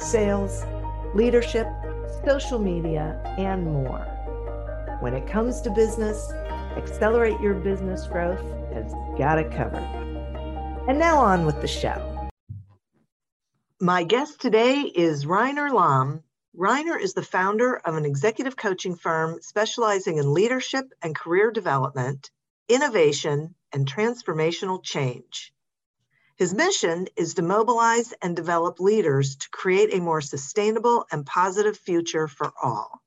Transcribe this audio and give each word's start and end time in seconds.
sales, 0.00 0.64
leadership, 1.14 1.66
social 2.24 2.58
media, 2.58 3.20
and 3.38 3.64
more. 3.64 4.06
When 5.00 5.14
it 5.14 5.26
comes 5.26 5.60
to 5.62 5.70
business, 5.70 6.32
Accelerate 6.76 7.40
Your 7.40 7.54
Business 7.54 8.06
Growth 8.06 8.40
has 8.72 8.92
got 9.18 9.38
it 9.38 9.50
covered. 9.52 9.84
And 10.88 10.98
now 10.98 11.18
on 11.18 11.44
with 11.44 11.60
the 11.60 11.68
show. 11.68 12.30
My 13.80 14.04
guest 14.04 14.40
today 14.40 14.80
is 14.82 15.26
Reiner 15.26 15.72
Lomb. 15.72 16.22
Reiner 16.56 17.00
is 17.00 17.14
the 17.14 17.22
founder 17.22 17.74
of 17.76 17.96
an 17.96 18.04
executive 18.04 18.56
coaching 18.56 18.94
firm 18.94 19.40
specializing 19.42 20.18
in 20.18 20.32
leadership 20.32 20.84
and 21.02 21.16
career 21.16 21.50
development, 21.50 22.30
innovation, 22.68 23.54
and 23.72 23.90
transformational 23.90 24.82
change. 24.82 25.52
His 26.42 26.52
mission 26.52 27.06
is 27.14 27.34
to 27.34 27.42
mobilize 27.42 28.12
and 28.20 28.34
develop 28.34 28.80
leaders 28.80 29.36
to 29.36 29.48
create 29.50 29.94
a 29.94 30.00
more 30.00 30.20
sustainable 30.20 31.06
and 31.12 31.24
positive 31.24 31.78
future 31.78 32.26
for 32.26 32.52
all. 32.60 33.00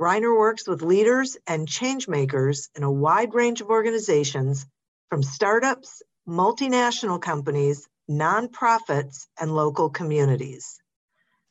Reiner 0.00 0.32
works 0.38 0.68
with 0.68 0.82
leaders 0.82 1.36
and 1.48 1.66
change 1.66 2.06
makers 2.06 2.68
in 2.76 2.84
a 2.84 2.92
wide 2.92 3.34
range 3.34 3.60
of 3.60 3.70
organizations, 3.70 4.64
from 5.10 5.24
startups, 5.24 6.00
multinational 6.24 7.20
companies, 7.20 7.88
nonprofits, 8.08 9.26
and 9.40 9.52
local 9.52 9.90
communities. 9.90 10.78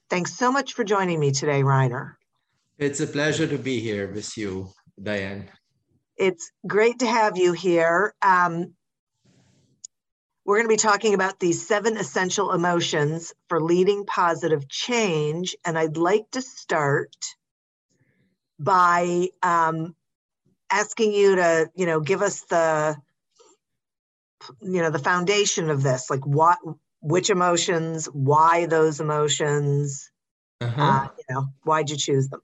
Thanks 0.10 0.38
so 0.38 0.54
much 0.54 0.72
for 0.72 0.86
joining 0.86 1.20
me 1.20 1.34
today, 1.34 1.64
Reiner. 1.64 2.14
It's 2.78 3.02
a 3.02 3.08
pleasure 3.08 3.46
to 3.46 3.58
be 3.58 3.82
here 3.82 4.08
with 4.08 4.38
you, 4.38 4.70
Diane. 5.04 5.50
It's 6.16 6.50
great 6.66 7.00
to 7.00 7.08
have 7.08 7.36
you 7.36 7.52
here. 7.52 8.14
Um, 8.22 8.74
we're 10.45 10.58
going 10.58 10.67
to 10.67 10.73
be 10.73 10.78
talking 10.78 11.14
about 11.14 11.39
these 11.39 11.67
seven 11.67 11.97
essential 11.97 12.52
emotions 12.52 13.34
for 13.47 13.61
leading 13.61 14.06
positive 14.06 14.67
change. 14.67 15.56
And 15.66 15.78
I'd 15.78 15.97
like 15.97 16.30
to 16.31 16.42
start 16.42 17.16
by 18.59 19.30
um, 19.44 19.95
asking 20.72 21.14
you 21.14 21.36
to, 21.36 21.69
you 21.75 21.86
know, 21.86 22.00
give 22.00 22.22
us 22.22 22.41
the, 22.41 22.96
you 24.62 24.81
know, 24.81 24.90
the 24.90 25.00
foundation 25.00 25.69
of 25.69 25.84
this, 25.84 26.09
like 26.09 26.25
what, 26.25 26.57
which 27.01 27.30
emotions, 27.30 28.06
why 28.07 28.66
those 28.66 29.00
emotions, 29.00 30.12
uh-huh. 30.59 30.81
uh, 30.81 31.07
you 31.18 31.35
know, 31.35 31.47
why'd 31.63 31.90
you 31.90 31.97
choose 31.97 32.30
them? 32.30 32.41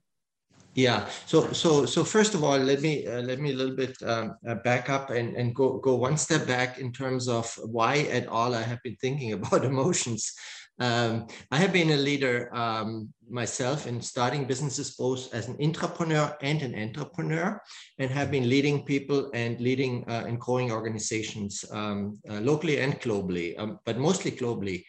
Yeah. 0.74 1.08
So 1.26 1.52
so 1.52 1.86
so 1.86 2.04
first 2.04 2.34
of 2.34 2.44
all, 2.44 2.58
let 2.58 2.82
me 2.82 3.06
uh, 3.06 3.22
let 3.22 3.40
me 3.40 3.52
a 3.52 3.56
little 3.56 3.74
bit 3.74 3.96
um, 4.02 4.36
uh, 4.46 4.54
back 4.56 4.88
up 4.88 5.10
and 5.10 5.34
and 5.34 5.54
go 5.54 5.78
go 5.78 5.96
one 5.96 6.16
step 6.16 6.46
back 6.46 6.78
in 6.78 6.92
terms 6.92 7.26
of 7.28 7.52
why 7.64 8.08
at 8.12 8.26
all 8.28 8.54
I 8.54 8.62
have 8.62 8.82
been 8.82 8.96
thinking 8.96 9.32
about 9.38 9.64
emotions. 9.64 10.32
Um, 10.80 11.26
I 11.50 11.56
have 11.56 11.72
been 11.72 11.90
a 11.90 11.96
leader 11.96 12.54
um, 12.54 13.12
myself 13.28 13.88
in 13.88 14.00
starting 14.00 14.44
businesses 14.44 14.94
both 14.94 15.34
as 15.34 15.48
an 15.48 15.56
intrapreneur 15.56 16.36
and 16.40 16.62
an 16.62 16.74
entrepreneur, 16.76 17.60
and 17.98 18.10
have 18.10 18.30
been 18.30 18.48
leading 18.48 18.84
people 18.84 19.30
and 19.34 19.60
leading 19.60 20.04
uh, 20.08 20.24
and 20.28 20.38
growing 20.38 20.70
organizations 20.70 21.64
um, 21.72 22.20
uh, 22.30 22.40
locally 22.40 22.78
and 22.78 23.00
globally, 23.00 23.58
um, 23.58 23.80
but 23.84 23.98
mostly 23.98 24.30
globally. 24.30 24.84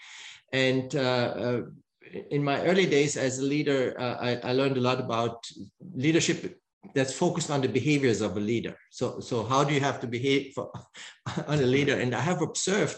And 0.53 0.95
uh, 0.95 1.33
uh 1.45 1.61
in 2.31 2.43
my 2.43 2.61
early 2.65 2.85
days 2.85 3.17
as 3.17 3.39
a 3.39 3.43
leader, 3.43 3.95
uh, 3.99 4.17
I, 4.19 4.49
I, 4.49 4.53
learned 4.53 4.77
a 4.77 4.81
lot 4.81 4.99
about 4.99 5.45
leadership 5.95 6.59
that's 6.95 7.13
focused 7.13 7.51
on 7.51 7.61
the 7.61 7.67
behaviors 7.67 8.21
of 8.21 8.37
a 8.37 8.39
leader. 8.39 8.75
So, 8.89 9.19
so 9.19 9.43
how 9.43 9.63
do 9.63 9.73
you 9.73 9.79
have 9.79 9.99
to 10.01 10.07
behave 10.07 10.53
for, 10.53 10.71
on 11.47 11.59
a 11.59 11.67
leader? 11.67 11.99
And 11.99 12.15
I 12.15 12.21
have 12.21 12.41
observed 12.41 12.97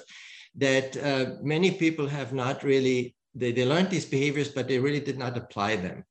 that 0.55 0.97
uh, 0.97 1.35
many 1.41 1.71
people 1.71 2.07
have 2.07 2.33
not 2.33 2.63
really, 2.63 3.15
they, 3.35 3.51
they 3.51 3.65
learned 3.65 3.89
these 3.89 4.05
behaviors, 4.05 4.49
but 4.49 4.67
they 4.67 4.79
really 4.79 4.99
did 4.99 5.17
not 5.17 5.37
apply 5.37 5.77
them. 5.77 6.03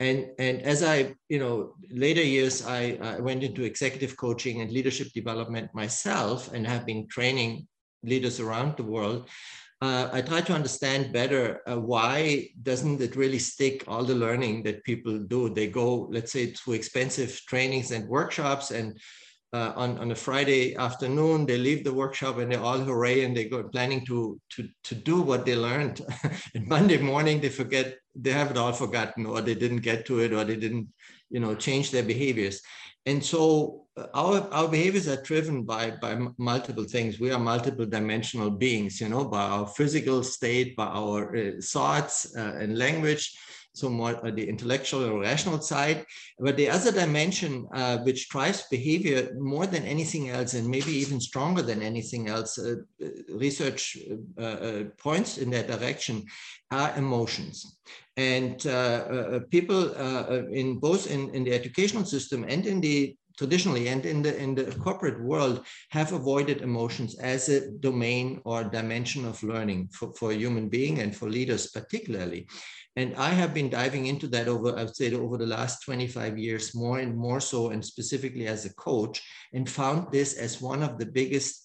And, 0.00 0.28
and 0.38 0.62
as 0.62 0.82
I, 0.82 1.14
you 1.28 1.40
know, 1.40 1.74
later 1.90 2.22
years, 2.22 2.64
I, 2.64 2.98
I 3.02 3.18
went 3.18 3.42
into 3.42 3.64
executive 3.64 4.16
coaching 4.16 4.60
and 4.60 4.70
leadership 4.70 5.08
development 5.12 5.74
myself 5.74 6.52
and 6.52 6.66
have 6.66 6.86
been 6.86 7.08
training 7.08 7.66
leaders 8.04 8.38
around 8.38 8.76
the 8.76 8.84
world 8.84 9.28
uh, 9.80 10.08
I 10.12 10.22
try 10.22 10.40
to 10.40 10.52
understand 10.52 11.12
better 11.12 11.60
uh, 11.70 11.78
why 11.78 12.48
doesn't 12.62 13.00
it 13.00 13.14
really 13.14 13.38
stick 13.38 13.84
all 13.86 14.02
the 14.02 14.14
learning 14.14 14.64
that 14.64 14.82
people 14.82 15.18
do. 15.18 15.48
They 15.48 15.68
go, 15.68 16.08
let's 16.10 16.32
say, 16.32 16.52
to 16.52 16.72
expensive 16.72 17.40
trainings 17.46 17.92
and 17.92 18.08
workshops, 18.08 18.72
and 18.72 18.98
uh, 19.52 19.72
on, 19.76 19.96
on 19.98 20.10
a 20.10 20.14
Friday 20.14 20.76
afternoon, 20.76 21.46
they 21.46 21.56
leave 21.56 21.84
the 21.84 21.94
workshop 21.94 22.38
and 22.38 22.52
they're 22.52 22.60
all 22.60 22.78
hooray 22.78 23.24
and 23.24 23.36
they 23.36 23.48
go 23.48 23.62
planning 23.62 24.04
to 24.04 24.38
to 24.50 24.68
to 24.84 24.94
do 24.94 25.22
what 25.22 25.46
they 25.46 25.56
learned. 25.56 26.02
and 26.54 26.66
Monday 26.66 26.98
morning, 26.98 27.40
they 27.40 27.48
forget 27.48 27.96
they 28.14 28.32
have 28.32 28.50
it 28.50 28.58
all 28.58 28.72
forgotten, 28.72 29.26
or 29.26 29.40
they 29.40 29.54
didn't 29.54 29.82
get 29.82 30.04
to 30.06 30.20
it, 30.20 30.32
or 30.32 30.44
they 30.44 30.56
didn't, 30.56 30.88
you 31.30 31.40
know, 31.40 31.54
change 31.54 31.90
their 31.90 32.02
behaviors. 32.02 32.62
And 33.06 33.24
so 33.24 33.86
uh, 33.96 34.06
our, 34.14 34.48
our 34.52 34.68
behaviors 34.68 35.08
are 35.08 35.22
driven 35.22 35.62
by, 35.62 35.92
by 35.92 36.18
multiple 36.36 36.84
things. 36.84 37.18
We 37.18 37.30
are 37.30 37.38
multiple 37.38 37.86
dimensional 37.86 38.50
beings, 38.50 39.00
you 39.00 39.08
know, 39.08 39.24
by 39.24 39.42
our 39.42 39.66
physical 39.66 40.22
state, 40.22 40.76
by 40.76 40.86
our 40.86 41.36
uh, 41.36 41.50
thoughts 41.62 42.36
uh, 42.36 42.56
and 42.60 42.76
language, 42.76 43.36
so 43.78 43.88
more 43.88 44.14
uh, 44.24 44.30
the 44.30 44.48
intellectual 44.48 45.04
or 45.04 45.20
rational 45.20 45.60
side. 45.60 46.04
But 46.38 46.56
the 46.56 46.70
other 46.70 46.92
dimension, 46.92 47.66
uh, 47.72 47.98
which 47.98 48.28
drives 48.28 48.64
behavior 48.70 49.34
more 49.38 49.66
than 49.66 49.84
anything 49.84 50.30
else, 50.30 50.54
and 50.54 50.66
maybe 50.68 50.92
even 50.92 51.20
stronger 51.20 51.62
than 51.62 51.82
anything 51.82 52.28
else, 52.28 52.58
uh, 52.58 52.76
research 53.46 53.96
points 54.98 55.38
in 55.38 55.50
that 55.50 55.68
direction, 55.68 56.24
are 56.70 56.96
emotions. 56.96 57.78
And 58.16 58.66
uh, 58.66 58.70
uh, 58.70 59.40
people 59.50 59.94
uh, 59.96 60.42
in 60.50 60.78
both 60.78 61.10
in, 61.10 61.30
in 61.34 61.44
the 61.44 61.54
educational 61.54 62.04
system 62.04 62.44
and 62.48 62.66
in 62.66 62.80
the 62.80 63.16
traditionally 63.38 63.86
and 63.86 64.04
in 64.04 64.20
the 64.20 64.36
in 64.36 64.54
the 64.56 64.64
corporate 64.82 65.22
world 65.22 65.64
have 65.90 66.12
avoided 66.12 66.60
emotions 66.60 67.16
as 67.20 67.48
a 67.48 67.70
domain 67.78 68.40
or 68.44 68.64
dimension 68.64 69.24
of 69.24 69.40
learning 69.44 69.88
for, 69.92 70.12
for 70.14 70.32
a 70.32 70.34
human 70.34 70.68
being 70.68 70.98
and 70.98 71.14
for 71.14 71.30
leaders 71.30 71.68
particularly 71.68 72.48
and 72.96 73.14
i 73.16 73.30
have 73.30 73.54
been 73.54 73.70
diving 73.70 74.06
into 74.06 74.26
that 74.26 74.48
over 74.48 74.78
i 74.78 74.84
would 74.84 74.96
say 74.96 75.12
over 75.14 75.36
the 75.36 75.46
last 75.46 75.82
25 75.84 76.38
years 76.38 76.74
more 76.74 76.98
and 76.98 77.16
more 77.16 77.40
so 77.40 77.70
and 77.70 77.84
specifically 77.84 78.46
as 78.46 78.64
a 78.64 78.74
coach 78.74 79.22
and 79.52 79.68
found 79.68 80.10
this 80.12 80.34
as 80.34 80.60
one 80.60 80.82
of 80.82 80.98
the 80.98 81.06
biggest 81.06 81.64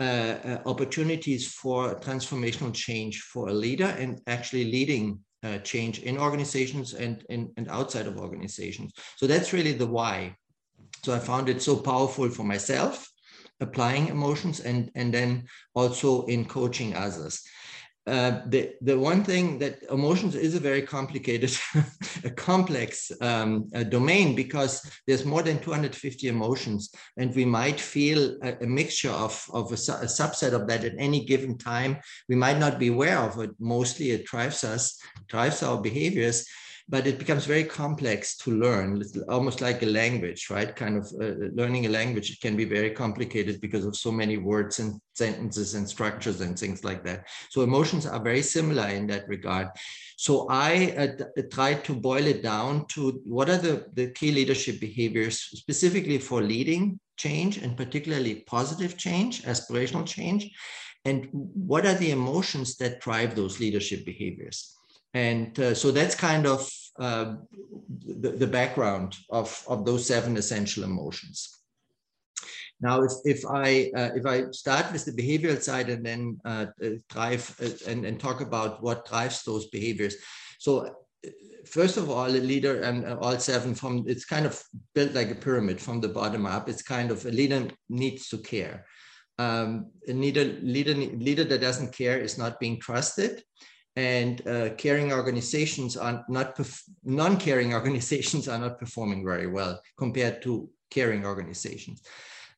uh, 0.00 0.38
uh, 0.44 0.62
opportunities 0.64 1.52
for 1.52 1.94
transformational 2.00 2.72
change 2.72 3.20
for 3.20 3.48
a 3.48 3.52
leader 3.52 3.94
and 3.98 4.18
actually 4.26 4.64
leading 4.64 5.20
uh, 5.42 5.58
change 5.58 5.98
in 5.98 6.16
organizations 6.16 6.94
and, 6.94 7.22
and, 7.28 7.50
and 7.58 7.68
outside 7.68 8.06
of 8.06 8.16
organizations. 8.16 8.94
So 9.16 9.26
that's 9.26 9.52
really 9.52 9.72
the 9.72 9.86
why. 9.86 10.36
So 11.04 11.14
I 11.14 11.18
found 11.18 11.50
it 11.50 11.60
so 11.60 11.76
powerful 11.76 12.30
for 12.30 12.44
myself, 12.44 13.10
applying 13.60 14.08
emotions 14.08 14.60
and, 14.60 14.90
and 14.94 15.12
then 15.12 15.46
also 15.74 16.24
in 16.26 16.46
coaching 16.46 16.94
others. 16.94 17.42
Uh, 18.06 18.40
the, 18.46 18.72
the 18.80 18.98
one 18.98 19.22
thing 19.22 19.58
that 19.58 19.82
emotions 19.90 20.34
is 20.34 20.54
a 20.54 20.60
very 20.60 20.82
complicated, 20.82 21.54
a 22.24 22.30
complex 22.30 23.12
um, 23.20 23.68
a 23.74 23.84
domain 23.84 24.34
because 24.34 24.82
there's 25.06 25.24
more 25.24 25.42
than 25.42 25.58
250 25.58 26.28
emotions 26.28 26.92
and 27.18 27.34
we 27.34 27.44
might 27.44 27.78
feel 27.78 28.38
a, 28.42 28.56
a 28.62 28.66
mixture 28.66 29.10
of, 29.10 29.44
of 29.52 29.70
a, 29.70 29.74
a, 29.74 30.08
subset 30.08 30.52
of 30.52 30.66
that 30.66 30.84
at 30.84 30.94
any 30.98 31.24
given 31.24 31.58
time. 31.58 31.98
We 32.28 32.36
might 32.36 32.58
not 32.58 32.78
be 32.78 32.88
aware 32.88 33.18
of 33.18 33.38
it. 33.38 33.50
Mostly 33.60 34.12
it 34.12 34.24
drives 34.24 34.64
us, 34.64 34.98
drives 35.28 35.62
our 35.62 35.80
behaviors 35.80 36.46
but 36.90 37.06
it 37.06 37.20
becomes 37.20 37.46
very 37.46 37.62
complex 37.62 38.36
to 38.36 38.50
learn, 38.50 39.00
it's 39.00 39.16
almost 39.28 39.60
like 39.60 39.80
a 39.82 39.86
language, 39.86 40.50
right? 40.50 40.74
Kind 40.74 40.96
of 40.96 41.06
uh, 41.20 41.46
learning 41.54 41.86
a 41.86 41.88
language 41.88 42.32
it 42.32 42.40
can 42.40 42.56
be 42.56 42.64
very 42.64 42.90
complicated 42.90 43.60
because 43.60 43.86
of 43.86 43.94
so 43.96 44.10
many 44.10 44.38
words 44.38 44.80
and 44.80 45.00
sentences 45.14 45.74
and 45.74 45.88
structures 45.88 46.40
and 46.40 46.58
things 46.58 46.82
like 46.82 47.04
that. 47.04 47.28
So 47.50 47.62
emotions 47.62 48.06
are 48.06 48.20
very 48.20 48.42
similar 48.42 48.88
in 48.88 49.06
that 49.06 49.28
regard. 49.28 49.68
So 50.16 50.48
I 50.50 50.92
uh, 50.98 51.42
tried 51.52 51.84
to 51.84 51.94
boil 51.94 52.26
it 52.26 52.42
down 52.42 52.86
to 52.88 53.22
what 53.24 53.48
are 53.48 53.58
the, 53.58 53.86
the 53.94 54.10
key 54.10 54.32
leadership 54.32 54.80
behaviors 54.80 55.38
specifically 55.38 56.18
for 56.18 56.42
leading 56.42 56.98
change 57.16 57.58
and 57.58 57.76
particularly 57.76 58.42
positive 58.48 58.96
change, 58.96 59.42
aspirational 59.42 60.04
change, 60.04 60.50
and 61.04 61.28
what 61.32 61.86
are 61.86 61.94
the 61.94 62.10
emotions 62.10 62.76
that 62.78 63.00
drive 63.00 63.36
those 63.36 63.60
leadership 63.60 64.04
behaviors? 64.04 64.76
And 65.14 65.58
uh, 65.58 65.74
so 65.74 65.90
that's 65.90 66.14
kind 66.14 66.46
of 66.46 66.68
uh, 67.00 67.36
the, 68.06 68.30
the 68.30 68.46
background 68.46 69.16
of, 69.30 69.64
of 69.68 69.84
those 69.84 70.06
seven 70.06 70.36
essential 70.36 70.84
emotions. 70.84 71.60
Now, 72.80 73.02
if, 73.02 73.12
if 73.24 73.44
I 73.46 73.90
uh, 73.94 74.10
if 74.14 74.24
I 74.26 74.50
start 74.52 74.92
with 74.92 75.04
the 75.04 75.12
behavioral 75.12 75.60
side 75.60 75.90
and 75.90 76.04
then 76.04 76.40
uh, 76.44 76.66
uh 76.82 76.90
drive 77.10 77.54
uh, 77.62 77.90
and, 77.90 78.06
and 78.06 78.18
talk 78.18 78.40
about 78.40 78.82
what 78.82 79.06
drives 79.06 79.42
those 79.42 79.66
behaviors. 79.68 80.16
So 80.58 80.86
uh, 80.86 81.30
first 81.66 81.98
of 81.98 82.08
all, 82.08 82.28
a 82.28 82.44
leader 82.52 82.80
and 82.80 83.06
all 83.06 83.38
seven 83.38 83.74
from 83.74 84.04
it's 84.06 84.24
kind 84.24 84.46
of 84.46 84.62
built 84.94 85.12
like 85.12 85.30
a 85.30 85.34
pyramid 85.34 85.78
from 85.80 86.00
the 86.00 86.08
bottom 86.08 86.46
up. 86.46 86.68
It's 86.68 86.82
kind 86.82 87.10
of 87.10 87.26
a 87.26 87.30
leader 87.30 87.68
needs 87.90 88.28
to 88.28 88.38
care. 88.38 88.86
Um, 89.38 89.90
a 90.08 90.12
leader, 90.12 90.44
leader, 90.62 90.94
leader 90.94 91.44
that 91.44 91.62
doesn't 91.62 91.94
care 91.94 92.18
is 92.18 92.36
not 92.36 92.60
being 92.60 92.78
trusted 92.78 93.42
and 93.96 94.46
uh, 94.46 94.70
caring 94.76 95.12
organizations 95.12 95.96
are 95.96 96.24
not 96.28 96.58
non-caring 97.04 97.74
organizations 97.80 98.48
are 98.48 98.58
not 98.58 98.78
performing 98.78 99.24
very 99.24 99.46
well 99.46 99.80
compared 99.98 100.42
to 100.42 100.68
caring 100.90 101.24
organizations. 101.24 102.02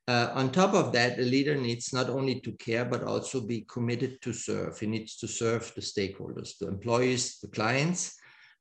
Uh, 0.08 0.31
on 0.34 0.50
top 0.50 0.75
of 0.75 0.93
that, 0.93 1.17
the 1.17 1.23
leader 1.23 1.55
needs 1.55 1.93
not 1.93 2.11
only 2.11 2.40
to 2.40 2.52
care, 2.52 2.84
but 2.84 3.05
also 3.05 3.40
be 3.40 3.64
committed 3.73 4.20
to 4.20 4.32
serve. 4.32 4.79
He 4.79 4.87
needs 4.87 5.17
to 5.19 5.29
serve 5.29 5.73
the 5.75 5.81
stakeholders, 5.81 6.58
the 6.58 6.69
employees, 6.69 7.38
the 7.40 7.49
clients. 7.49 8.17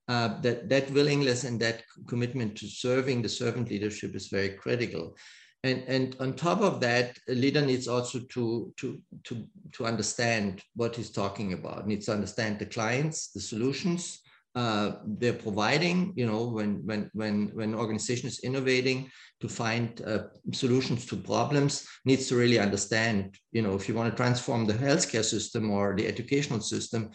Uh, 0.07 0.41
that, 0.41 0.67
that 0.67 0.91
willingness 0.91 1.45
and 1.45 1.59
that 1.59 1.83
commitment 2.07 2.55
to 2.57 2.67
serving 2.67 3.21
the 3.21 3.29
servant 3.29 3.69
leadership 3.69 4.13
is 4.13 4.27
very 4.27 4.49
critical 4.49 5.15
and 5.63 5.83
and 5.87 6.15
on 6.19 6.33
top 6.33 6.61
of 6.61 6.79
that 6.79 7.17
a 7.29 7.33
leader 7.33 7.61
needs 7.61 7.87
also 7.87 8.19
to 8.19 8.73
to 8.77 8.99
to 9.23 9.47
to 9.71 9.85
understand 9.85 10.63
what 10.75 10.95
he's 10.95 11.11
talking 11.11 11.53
about 11.53 11.87
needs 11.87 12.05
to 12.07 12.13
understand 12.13 12.57
the 12.57 12.65
clients 12.65 13.31
the 13.31 13.39
solutions 13.39 14.21
uh, 14.53 14.95
they're 15.05 15.33
providing 15.33 16.13
you 16.15 16.25
know 16.25 16.47
when 16.47 16.85
when 16.85 17.09
when 17.13 17.47
when 17.53 17.75
organization 17.75 18.27
is 18.27 18.39
innovating 18.39 19.09
to 19.39 19.47
find 19.47 20.01
uh, 20.05 20.23
solutions 20.51 21.05
to 21.05 21.15
problems 21.15 21.87
needs 22.05 22.27
to 22.27 22.35
really 22.35 22.59
understand 22.59 23.37
you 23.51 23.61
know 23.61 23.75
if 23.75 23.87
you 23.87 23.95
want 23.95 24.11
to 24.11 24.17
transform 24.17 24.65
the 24.65 24.73
healthcare 24.73 25.23
system 25.23 25.69
or 25.71 25.95
the 25.95 26.07
educational 26.07 26.59
system 26.59 27.09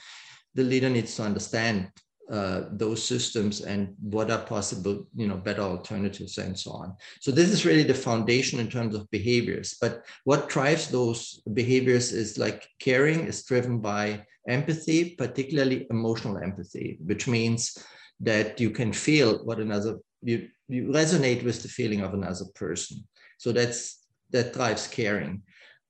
the 0.54 0.62
leader 0.62 0.88
needs 0.88 1.14
to 1.16 1.22
understand 1.22 1.90
uh, 2.30 2.62
those 2.72 3.02
systems 3.02 3.60
and 3.60 3.94
what 4.00 4.30
are 4.30 4.44
possible, 4.44 5.06
you 5.14 5.28
know, 5.28 5.36
better 5.36 5.62
alternatives 5.62 6.38
and 6.38 6.58
so 6.58 6.72
on. 6.72 6.96
So 7.20 7.30
this 7.30 7.50
is 7.50 7.64
really 7.64 7.84
the 7.84 7.94
foundation 7.94 8.58
in 8.58 8.68
terms 8.68 8.94
of 8.94 9.10
behaviors. 9.10 9.76
But 9.80 10.04
what 10.24 10.48
drives 10.48 10.88
those 10.88 11.40
behaviors 11.52 12.12
is 12.12 12.36
like 12.36 12.66
caring 12.80 13.20
is 13.26 13.44
driven 13.44 13.78
by 13.78 14.24
empathy, 14.48 15.14
particularly 15.16 15.86
emotional 15.90 16.38
empathy, 16.38 16.98
which 17.04 17.28
means 17.28 17.78
that 18.20 18.60
you 18.60 18.70
can 18.70 18.92
feel 18.92 19.44
what 19.44 19.60
another 19.60 19.98
you 20.22 20.48
you 20.68 20.88
resonate 20.88 21.44
with 21.44 21.62
the 21.62 21.68
feeling 21.68 22.00
of 22.00 22.14
another 22.14 22.46
person. 22.54 23.06
So 23.38 23.52
that's 23.52 24.04
that 24.30 24.52
drives 24.52 24.88
caring. 24.88 25.42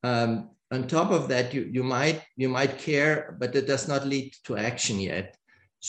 Um, 0.02 0.50
on 0.72 0.86
top 0.86 1.10
of 1.10 1.28
that, 1.28 1.54
you 1.54 1.68
you 1.72 1.82
might 1.82 2.22
you 2.36 2.48
might 2.48 2.78
care, 2.78 3.36
but 3.40 3.54
it 3.54 3.66
does 3.66 3.88
not 3.88 4.06
lead 4.06 4.34
to 4.44 4.56
action 4.56 5.00
yet. 5.00 5.36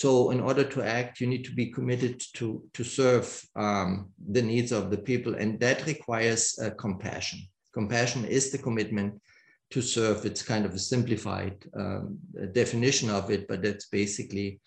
So 0.02 0.30
in 0.30 0.42
order 0.42 0.64
to 0.64 0.84
act, 0.84 1.20
you 1.20 1.26
need 1.26 1.44
to 1.46 1.56
be 1.56 1.72
committed 1.72 2.22
to, 2.36 2.64
to 2.74 2.84
serve 2.84 3.26
um, 3.56 4.10
the 4.30 4.44
needs 4.44 4.72
of 4.72 4.92
the 4.92 4.98
people. 5.10 5.34
And 5.34 5.60
that 5.60 5.88
requires 5.88 6.44
uh, 6.60 6.70
compassion. 6.86 7.40
Compassion 7.74 8.24
is 8.24 8.52
the 8.52 8.60
commitment 8.60 9.20
to 9.72 9.82
serve. 9.82 10.24
It's 10.24 10.44
kind 10.44 10.66
of 10.68 10.76
a 10.76 10.86
simplified 10.94 11.56
um, 11.76 12.20
definition 12.52 13.10
of 13.10 13.32
it, 13.32 13.48
but 13.48 13.64
that's 13.64 13.88
basically 13.88 14.60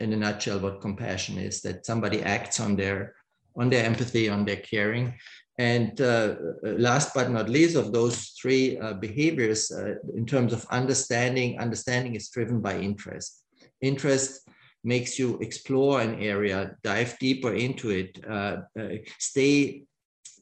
in 0.00 0.12
a 0.14 0.16
nutshell 0.16 0.58
what 0.58 0.80
compassion 0.80 1.38
is, 1.38 1.62
that 1.62 1.86
somebody 1.86 2.20
acts 2.20 2.58
on 2.58 2.74
their, 2.74 3.14
on 3.54 3.70
their 3.70 3.86
empathy, 3.86 4.28
on 4.28 4.44
their 4.44 4.56
caring. 4.56 5.14
And 5.58 6.00
uh, 6.00 6.34
last 6.64 7.14
but 7.14 7.30
not 7.30 7.48
least 7.48 7.76
of 7.76 7.92
those 7.92 8.30
three 8.30 8.80
uh, 8.80 8.94
behaviors, 8.94 9.70
uh, 9.70 9.94
in 10.16 10.26
terms 10.26 10.52
of 10.52 10.66
understanding, 10.72 11.60
understanding 11.60 12.16
is 12.16 12.30
driven 12.30 12.60
by 12.60 12.80
interest. 12.80 13.44
Interest 13.80 14.40
makes 14.84 15.18
you 15.18 15.38
explore 15.38 16.00
an 16.00 16.20
area, 16.20 16.76
dive 16.82 17.16
deeper 17.18 17.54
into 17.54 17.90
it, 17.90 18.18
uh, 18.28 18.56
uh, 18.78 18.88
stay, 19.18 19.84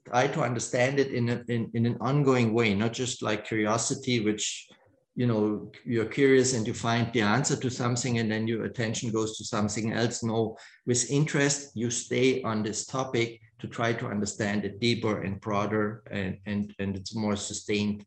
try 0.06 0.26
to 0.26 0.42
understand 0.42 0.98
it 0.98 1.12
in, 1.12 1.28
a, 1.28 1.44
in, 1.48 1.70
in 1.74 1.86
an 1.86 1.96
ongoing 2.00 2.54
way, 2.54 2.74
not 2.74 2.92
just 2.92 3.22
like 3.22 3.44
curiosity, 3.46 4.20
which 4.20 4.68
you 5.16 5.26
know 5.26 5.70
you're 5.84 6.06
curious 6.06 6.54
and 6.54 6.66
you 6.66 6.72
find 6.72 7.12
the 7.12 7.20
answer 7.20 7.56
to 7.56 7.68
something 7.68 8.18
and 8.18 8.30
then 8.30 8.46
your 8.46 8.64
attention 8.64 9.10
goes 9.10 9.36
to 9.36 9.44
something 9.44 9.92
else. 9.92 10.22
No 10.22 10.56
with 10.86 11.10
interest 11.10 11.72
you 11.74 11.90
stay 11.90 12.42
on 12.42 12.62
this 12.62 12.86
topic 12.86 13.40
to 13.58 13.66
try 13.66 13.92
to 13.92 14.06
understand 14.06 14.64
it 14.64 14.80
deeper 14.80 15.22
and 15.22 15.40
broader 15.40 16.02
and 16.10 16.38
and, 16.46 16.74
and 16.78 16.96
it's 16.96 17.14
more 17.14 17.36
sustained 17.36 18.06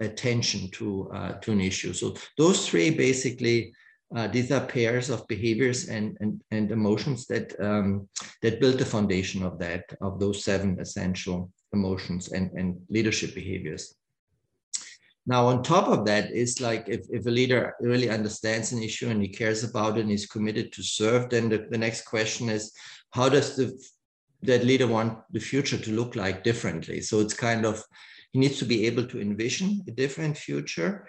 attention 0.00 0.68
to 0.72 1.10
uh, 1.14 1.32
to 1.34 1.52
an 1.52 1.60
issue. 1.60 1.92
So 1.92 2.16
those 2.36 2.68
three 2.68 2.90
basically 2.90 3.72
uh, 4.14 4.26
these 4.26 4.50
are 4.50 4.66
pairs 4.66 5.08
of 5.10 5.26
behaviors 5.28 5.88
and, 5.88 6.16
and, 6.20 6.42
and 6.50 6.70
emotions 6.70 7.26
that, 7.26 7.58
um, 7.60 8.08
that 8.42 8.60
build 8.60 8.78
the 8.78 8.84
foundation 8.84 9.42
of 9.42 9.58
that, 9.58 9.84
of 10.00 10.18
those 10.18 10.44
seven 10.44 10.78
essential 10.80 11.50
emotions 11.72 12.32
and, 12.32 12.50
and 12.52 12.80
leadership 12.88 13.34
behaviors. 13.34 13.94
Now, 15.26 15.46
on 15.46 15.62
top 15.62 15.88
of 15.88 16.04
that 16.06 16.32
is 16.32 16.60
like 16.60 16.88
if, 16.88 17.06
if 17.10 17.26
a 17.26 17.30
leader 17.30 17.74
really 17.80 18.10
understands 18.10 18.72
an 18.72 18.82
issue 18.82 19.10
and 19.10 19.22
he 19.22 19.28
cares 19.28 19.62
about 19.62 19.96
it 19.96 20.02
and 20.02 20.10
is 20.10 20.26
committed 20.26 20.72
to 20.72 20.82
serve, 20.82 21.30
then 21.30 21.48
the, 21.48 21.66
the 21.70 21.78
next 21.78 22.04
question 22.04 22.48
is 22.48 22.72
how 23.12 23.28
does 23.28 23.56
the 23.56 23.78
that 24.42 24.64
leader 24.64 24.86
want 24.86 25.18
the 25.30 25.38
future 25.38 25.76
to 25.76 25.92
look 25.92 26.16
like 26.16 26.42
differently? 26.42 27.00
So 27.00 27.20
it's 27.20 27.34
kind 27.34 27.66
of 27.66 27.84
he 28.32 28.38
needs 28.38 28.58
to 28.58 28.64
be 28.64 28.86
able 28.86 29.06
to 29.06 29.20
envision 29.20 29.82
a 29.86 29.90
different 29.90 30.38
future. 30.38 31.06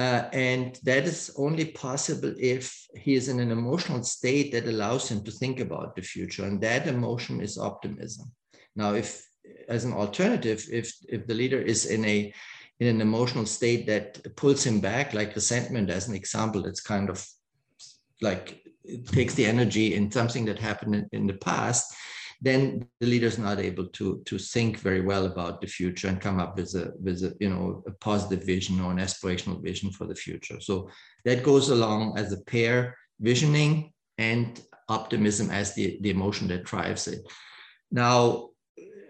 Uh, 0.00 0.30
and 0.32 0.78
that 0.82 1.04
is 1.12 1.20
only 1.36 1.66
possible 1.66 2.32
if 2.38 2.64
he 3.04 3.12
is 3.20 3.28
in 3.28 3.38
an 3.38 3.50
emotional 3.50 4.02
state 4.02 4.50
that 4.50 4.66
allows 4.72 5.10
him 5.10 5.22
to 5.22 5.30
think 5.30 5.60
about 5.60 5.94
the 5.94 6.00
future. 6.00 6.44
And 6.46 6.58
that 6.62 6.86
emotion 6.86 7.42
is 7.42 7.58
optimism. 7.58 8.26
Now, 8.74 8.94
if 8.94 9.10
as 9.68 9.84
an 9.84 9.92
alternative, 9.92 10.60
if 10.80 10.86
if 11.16 11.26
the 11.26 11.38
leader 11.40 11.60
is 11.72 11.80
in 11.84 12.02
a 12.06 12.18
in 12.80 12.86
an 12.94 13.00
emotional 13.08 13.46
state 13.58 13.82
that 13.88 14.08
pulls 14.36 14.64
him 14.64 14.80
back, 14.80 15.12
like 15.12 15.34
resentment 15.34 15.90
as 15.90 16.08
an 16.08 16.14
example, 16.14 16.64
it's 16.64 16.90
kind 16.94 17.10
of 17.10 17.18
like 18.22 18.46
it 18.84 19.06
takes 19.18 19.34
the 19.34 19.48
energy 19.54 19.86
in 19.96 20.10
something 20.10 20.46
that 20.46 20.58
happened 20.68 20.94
in, 20.94 21.04
in 21.12 21.26
the 21.26 21.40
past 21.50 21.84
then 22.40 22.86
the 23.00 23.06
leader 23.06 23.26
is 23.26 23.38
not 23.38 23.58
able 23.58 23.86
to 23.86 24.22
to 24.24 24.38
think 24.38 24.78
very 24.78 25.02
well 25.02 25.26
about 25.26 25.60
the 25.60 25.66
future 25.66 26.08
and 26.08 26.20
come 26.20 26.38
up 26.40 26.56
with 26.56 26.74
a 26.74 26.92
with 27.00 27.22
a 27.22 27.36
you 27.40 27.50
know 27.50 27.82
a 27.86 27.92
positive 27.92 28.44
vision 28.44 28.80
or 28.80 28.90
an 28.90 28.98
aspirational 28.98 29.62
vision 29.62 29.90
for 29.90 30.06
the 30.06 30.14
future. 30.14 30.60
So 30.60 30.88
that 31.24 31.42
goes 31.42 31.68
along 31.70 32.18
as 32.18 32.32
a 32.32 32.40
pair 32.44 32.96
visioning 33.20 33.92
and 34.18 34.60
optimism 34.88 35.50
as 35.50 35.74
the 35.74 35.98
the 36.00 36.10
emotion 36.10 36.48
that 36.48 36.64
drives 36.64 37.06
it. 37.08 37.20
Now 37.90 38.50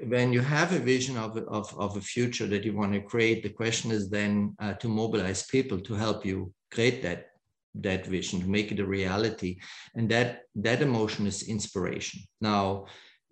when 0.02 0.32
you 0.32 0.40
have 0.40 0.72
a 0.72 0.78
vision 0.78 1.16
of, 1.18 1.36
of, 1.36 1.78
of 1.78 1.96
a 1.96 2.00
future 2.00 2.46
that 2.46 2.64
you 2.64 2.74
want 2.74 2.92
to 2.94 3.00
create 3.00 3.42
the 3.42 3.50
question 3.50 3.90
is 3.90 4.08
then 4.08 4.56
uh, 4.58 4.72
to 4.74 4.88
mobilize 4.88 5.46
people 5.46 5.78
to 5.78 5.94
help 5.94 6.24
you 6.24 6.52
create 6.70 7.02
that 7.02 7.26
that 7.74 8.04
vision 8.04 8.40
to 8.40 8.48
make 8.48 8.72
it 8.72 8.80
a 8.80 8.84
reality. 8.84 9.60
And 9.94 10.08
that 10.10 10.42
that 10.56 10.82
emotion 10.82 11.26
is 11.26 11.48
inspiration. 11.48 12.22
Now 12.40 12.86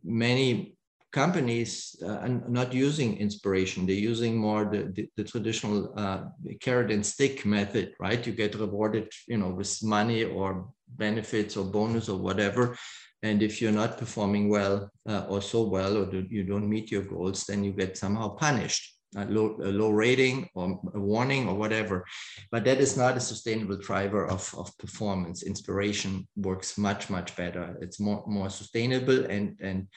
many 0.04 0.74
companies 1.12 1.96
uh, 2.02 2.18
are 2.18 2.28
not 2.28 2.72
using 2.72 3.16
inspiration. 3.16 3.86
They're 3.86 3.96
using 3.96 4.36
more 4.36 4.64
the, 4.66 4.92
the, 4.94 5.08
the 5.16 5.24
traditional 5.24 5.92
uh, 5.96 6.24
carrot 6.60 6.90
and 6.90 7.04
stick 7.04 7.46
method, 7.46 7.94
right? 7.98 8.24
You 8.26 8.32
get 8.32 8.54
rewarded, 8.54 9.10
you 9.26 9.38
know, 9.38 9.48
with 9.48 9.82
money 9.82 10.24
or 10.24 10.68
benefits 10.88 11.56
or 11.56 11.64
bonus 11.64 12.08
or 12.08 12.18
whatever. 12.18 12.76
And 13.22 13.42
if 13.42 13.60
you're 13.60 13.72
not 13.72 13.98
performing 13.98 14.48
well 14.48 14.90
uh, 15.08 15.24
or 15.28 15.42
so 15.42 15.66
well, 15.66 15.96
or 15.96 16.06
do, 16.06 16.26
you 16.28 16.44
don't 16.44 16.68
meet 16.68 16.90
your 16.90 17.02
goals, 17.02 17.44
then 17.44 17.64
you 17.64 17.72
get 17.72 17.96
somehow 17.96 18.28
punished. 18.30 18.97
A 19.16 19.24
low, 19.24 19.56
a 19.62 19.72
low 19.72 19.90
rating 19.90 20.50
or 20.54 20.78
a 20.94 21.00
warning 21.00 21.48
or 21.48 21.54
whatever. 21.54 22.04
But 22.50 22.64
that 22.64 22.78
is 22.78 22.96
not 22.96 23.16
a 23.16 23.20
sustainable 23.20 23.78
driver 23.78 24.26
of, 24.26 24.54
of 24.56 24.76
performance. 24.76 25.42
Inspiration 25.42 26.28
works 26.36 26.76
much, 26.76 27.08
much 27.08 27.34
better. 27.34 27.78
It's 27.80 27.98
more, 27.98 28.22
more 28.26 28.50
sustainable 28.50 29.24
and, 29.24 29.56
and 29.62 29.88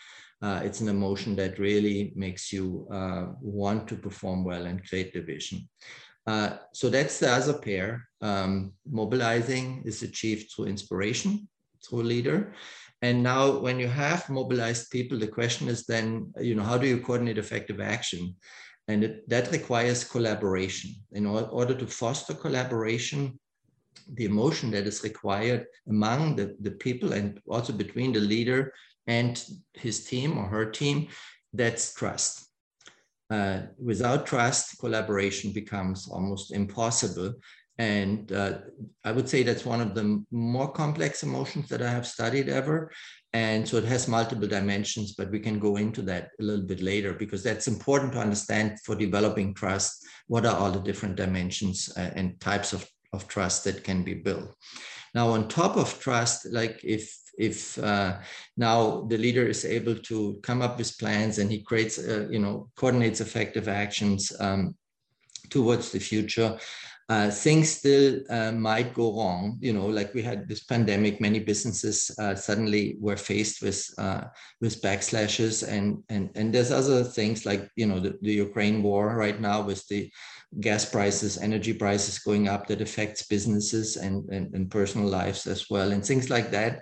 uh, 0.41 0.62
it's 0.63 0.82
an 0.82 0.88
emotion 0.88 1.36
that 1.36 1.60
really 1.60 2.13
makes 2.15 2.51
you 2.53 2.88
uh, 2.91 3.27
want 3.41 3.88
to 3.89 3.96
perform 3.96 4.44
well 4.44 4.65
and 4.65 4.88
create 4.88 5.13
the 5.13 5.22
vision. 5.22 5.68
Uh, 6.25 6.58
so 6.74 6.89
that's 6.89 7.20
the 7.20 7.30
other 7.30 7.53
pair. 7.53 8.08
Um, 8.22 8.74
mobilizing 8.89 9.84
is 9.86 10.03
achieved 10.03 10.51
through 10.51 10.65
inspiration, 10.65 11.48
through 11.84 12.03
leader. 12.03 12.53
And 13.01 13.24
now 13.24 13.58
when 13.58 13.80
you 13.80 13.88
have 13.88 14.30
mobilized 14.30 14.91
people, 14.91 15.18
the 15.18 15.27
question 15.27 15.68
is 15.68 15.86
then, 15.86 16.32
you 16.39 16.56
know, 16.56 16.63
how 16.63 16.77
do 16.77 16.88
you 16.88 17.00
coordinate 17.00 17.39
effective 17.39 17.82
action? 17.82 18.36
And 18.88 19.03
it, 19.03 19.29
that 19.29 19.51
requires 19.51 20.03
collaboration. 20.03 20.91
In 21.11 21.25
order 21.25 21.73
to 21.73 21.88
foster 21.88 22.33
collaboration, 22.33 23.39
the 24.13 24.25
emotion 24.25 24.71
that 24.71 24.88
is 24.88 25.03
required 25.03 25.65
among 25.88 26.35
the, 26.35 26.55
the 26.61 26.71
people 26.71 27.13
and 27.13 27.39
also 27.47 27.73
between 27.73 28.11
the 28.11 28.19
leader 28.19 28.73
and 29.07 29.43
his 29.73 30.05
team 30.05 30.38
or 30.38 30.45
her 30.45 30.69
team, 30.69 31.07
that's 31.53 31.93
trust. 31.93 32.50
Uh, 33.29 33.61
without 33.77 34.25
trust, 34.25 34.77
collaboration 34.79 35.53
becomes 35.53 36.07
almost 36.09 36.51
impossible. 36.51 37.33
And 37.77 38.31
uh, 38.31 38.59
I 39.05 39.11
would 39.11 39.29
say 39.29 39.43
that's 39.43 39.65
one 39.65 39.81
of 39.81 39.95
the 39.95 40.23
more 40.31 40.71
complex 40.71 41.23
emotions 41.23 41.69
that 41.69 41.81
I 41.81 41.89
have 41.89 42.05
studied 42.05 42.50
ever. 42.50 42.91
And 43.33 43.67
so 43.67 43.77
it 43.77 43.85
has 43.85 44.07
multiple 44.07 44.47
dimensions, 44.47 45.13
but 45.13 45.31
we 45.31 45.39
can 45.39 45.57
go 45.57 45.77
into 45.77 46.01
that 46.03 46.31
a 46.39 46.43
little 46.43 46.65
bit 46.65 46.81
later 46.81 47.13
because 47.13 47.43
that's 47.43 47.67
important 47.67 48.11
to 48.13 48.19
understand 48.19 48.77
for 48.85 48.95
developing 48.95 49.53
trust. 49.53 50.05
What 50.27 50.45
are 50.45 50.55
all 50.55 50.71
the 50.71 50.81
different 50.81 51.15
dimensions 51.15 51.89
uh, 51.95 52.11
and 52.15 52.39
types 52.41 52.73
of, 52.73 52.85
of 53.13 53.27
trust 53.27 53.63
that 53.63 53.83
can 53.85 54.03
be 54.03 54.15
built? 54.15 54.53
Now, 55.13 55.29
on 55.29 55.47
top 55.47 55.77
of 55.77 56.00
trust, 56.00 56.47
like 56.51 56.81
if 56.83 57.17
if 57.38 57.77
uh, 57.79 58.19
now 58.57 59.05
the 59.09 59.17
leader 59.17 59.47
is 59.47 59.65
able 59.65 59.95
to 59.95 60.39
come 60.43 60.61
up 60.61 60.77
with 60.77 60.97
plans 61.00 61.39
and 61.39 61.50
he 61.50 61.61
creates, 61.61 61.97
uh, 61.97 62.27
you 62.29 62.39
know, 62.39 62.69
coordinates 62.75 63.21
effective 63.21 63.67
actions 63.67 64.31
um, 64.39 64.75
towards 65.50 65.91
the 65.91 66.00
future, 66.00 66.57
uh, 67.12 67.30
things 67.30 67.70
still 67.70 68.22
uh, 68.30 68.53
might 68.53 68.94
go 68.94 69.13
wrong. 69.18 69.58
You 69.60 69.74
know, 69.74 69.88
like 69.88 70.13
we 70.13 70.22
had 70.22 70.48
this 70.48 70.63
pandemic, 70.63 71.20
many 71.20 71.39
businesses 71.39 72.10
uh, 72.18 72.36
suddenly 72.36 72.96
were 73.01 73.18
faced 73.18 73.62
with 73.62 73.84
uh, 73.98 74.22
with 74.62 74.82
backslashes, 74.82 75.68
and 75.68 76.01
and 76.08 76.30
and 76.36 76.53
there's 76.53 76.72
other 76.72 77.03
things 77.03 77.46
like 77.46 77.70
you 77.75 77.86
know 77.86 78.00
the, 78.00 78.18
the 78.22 78.32
Ukraine 78.32 78.82
war 78.82 79.13
right 79.18 79.41
now 79.41 79.60
with 79.62 79.86
the 79.89 80.10
gas 80.62 80.86
prices, 80.86 81.38
energy 81.38 81.74
prices 81.74 82.20
going 82.20 82.48
up 82.48 82.68
that 82.68 82.82
affects 82.82 83.27
businesses 83.27 83.98
and, 83.98 84.30
and, 84.30 84.53
and 84.56 84.72
personal 84.72 85.08
lives 85.08 85.48
as 85.48 85.70
well, 85.70 85.91
and 85.91 86.06
things 86.06 86.30
like 86.30 86.50
that 86.51 86.80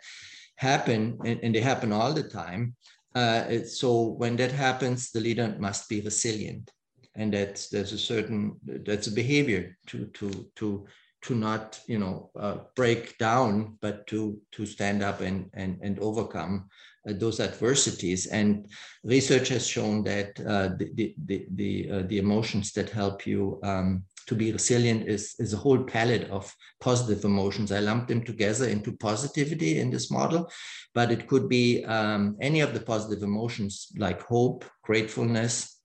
happen, 0.57 1.17
and, 1.25 1.39
and 1.41 1.55
they 1.55 1.61
happen 1.61 1.91
all 1.91 2.13
the 2.13 2.29
time. 2.29 2.75
Uh, 3.15 3.63
so 3.65 3.89
when 4.21 4.35
that 4.35 4.51
happens, 4.51 5.09
the 5.09 5.19
leader 5.19 5.55
must 5.59 5.89
be 5.89 6.01
resilient 6.01 6.69
and 7.15 7.33
that 7.33 7.65
there's 7.71 7.93
a 7.93 7.97
certain 7.97 8.57
that's 8.85 9.07
a 9.07 9.11
behavior 9.11 9.77
to 9.87 10.05
to 10.07 10.29
to 10.55 10.85
to 11.21 11.35
not 11.35 11.79
you 11.87 11.99
know 11.99 12.31
uh, 12.39 12.57
break 12.75 13.17
down 13.17 13.77
but 13.81 14.07
to 14.07 14.39
to 14.51 14.65
stand 14.65 15.03
up 15.03 15.21
and 15.21 15.49
and, 15.53 15.77
and 15.81 15.99
overcome 15.99 16.69
uh, 17.07 17.13
those 17.13 17.39
adversities 17.39 18.27
and 18.27 18.67
research 19.03 19.49
has 19.49 19.67
shown 19.67 20.03
that 20.03 20.39
uh, 20.41 20.69
the 20.77 21.15
the 21.25 21.47
the, 21.55 21.91
uh, 21.91 22.01
the 22.07 22.17
emotions 22.17 22.71
that 22.73 22.89
help 22.89 23.25
you 23.25 23.59
um, 23.63 24.03
to 24.29 24.35
be 24.35 24.51
resilient 24.51 25.07
is, 25.09 25.33
is 25.39 25.53
a 25.53 25.57
whole 25.57 25.83
palette 25.83 26.29
of 26.29 26.53
positive 26.79 27.25
emotions. 27.25 27.71
I 27.71 27.79
lumped 27.79 28.09
them 28.09 28.23
together 28.23 28.67
into 28.67 28.91
positivity 28.91 29.79
in 29.79 29.89
this 29.89 30.11
model, 30.11 30.51
but 30.93 31.11
it 31.11 31.27
could 31.27 31.49
be 31.49 31.83
um, 31.85 32.37
any 32.39 32.59
of 32.59 32.75
the 32.75 32.79
positive 32.79 33.23
emotions 33.23 33.87
like 33.97 34.21
hope, 34.21 34.65
gratefulness, 34.83 35.78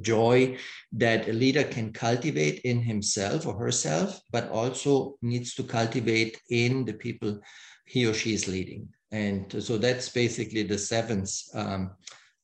joy 0.00 0.56
that 0.92 1.28
a 1.28 1.32
leader 1.32 1.64
can 1.64 1.92
cultivate 1.92 2.60
in 2.60 2.80
himself 2.80 3.46
or 3.46 3.54
herself, 3.56 4.20
but 4.30 4.50
also 4.50 5.16
needs 5.22 5.54
to 5.54 5.62
cultivate 5.62 6.40
in 6.50 6.84
the 6.84 6.92
people 6.92 7.40
he 7.86 8.06
or 8.06 8.14
she 8.14 8.34
is 8.34 8.48
leading. 8.48 8.88
And 9.10 9.62
so 9.62 9.78
that's 9.78 10.08
basically 10.08 10.64
the 10.64 10.78
seventh 10.78 11.30
um, 11.54 11.92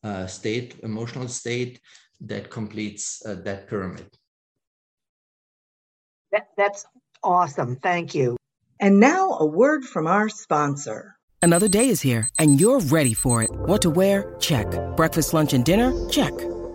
uh, 0.04 0.26
state, 0.26 0.76
emotional 0.82 1.28
state 1.28 1.80
that 2.20 2.50
completes 2.50 3.24
uh, 3.26 3.36
that 3.44 3.68
pyramid. 3.68 4.06
That, 6.32 6.48
that's 6.56 6.86
awesome. 7.22 7.76
Thank 7.76 8.14
you. 8.14 8.36
And 8.78 9.00
now 9.00 9.36
a 9.40 9.46
word 9.46 9.84
from 9.84 10.06
our 10.06 10.28
sponsor. 10.28 11.16
Another 11.42 11.68
day 11.68 11.88
is 11.88 12.02
here 12.02 12.28
and 12.38 12.60
you're 12.60 12.80
ready 12.80 13.14
for 13.14 13.42
it. 13.42 13.50
What 13.50 13.82
to 13.82 13.90
wear? 13.90 14.36
Check. 14.38 14.66
Breakfast, 14.96 15.34
lunch, 15.34 15.52
and 15.54 15.64
dinner? 15.64 15.92
Check. 16.08 16.32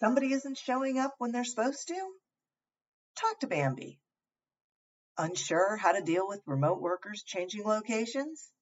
somebody 0.00 0.32
isn't 0.32 0.58
showing 0.58 0.98
up 0.98 1.14
when 1.18 1.32
they're 1.32 1.44
supposed 1.44 1.88
to? 1.88 2.12
Talk 3.16 3.40
to 3.40 3.46
Bambee. 3.46 3.98
Unsure 5.16 5.76
how 5.76 5.92
to 5.92 6.02
deal 6.02 6.26
with 6.28 6.40
remote 6.46 6.80
workers 6.80 7.22
changing 7.24 7.64
locations? 7.64 8.52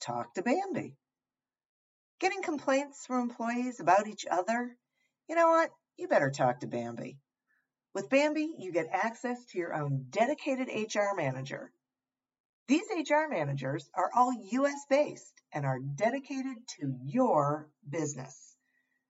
Talk 0.00 0.34
to 0.34 0.42
Bambee. 0.42 0.96
Getting 2.20 2.42
complaints 2.42 3.06
from 3.06 3.22
employees 3.22 3.80
about 3.80 4.06
each 4.06 4.26
other? 4.30 4.76
You 5.28 5.34
know 5.34 5.48
what? 5.48 5.70
You 5.96 6.08
better 6.08 6.30
talk 6.30 6.60
to 6.60 6.66
Bambee. 6.66 7.18
With 7.94 8.10
Bambee, 8.10 8.54
you 8.58 8.72
get 8.72 8.88
access 8.92 9.42
to 9.46 9.58
your 9.58 9.74
own 9.74 10.06
dedicated 10.10 10.68
HR 10.68 11.14
manager. 11.16 11.72
These 12.68 12.88
HR 12.90 13.28
managers 13.30 13.88
are 13.94 14.10
all 14.14 14.32
US 14.32 14.84
based 14.90 15.40
and 15.52 15.64
are 15.64 15.78
dedicated 15.78 16.56
to 16.80 16.98
your 17.04 17.70
business 17.88 18.55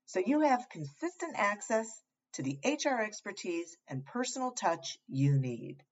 so 0.06 0.20
you 0.20 0.40
have 0.40 0.68
consistent 0.70 1.34
access 1.36 2.02
to 2.32 2.42
the 2.42 2.58
HR 2.64 3.02
expertise 3.02 3.76
and 3.88 4.04
personal 4.06 4.52
touch 4.52 4.98
you 5.08 5.38
need. 5.38 5.82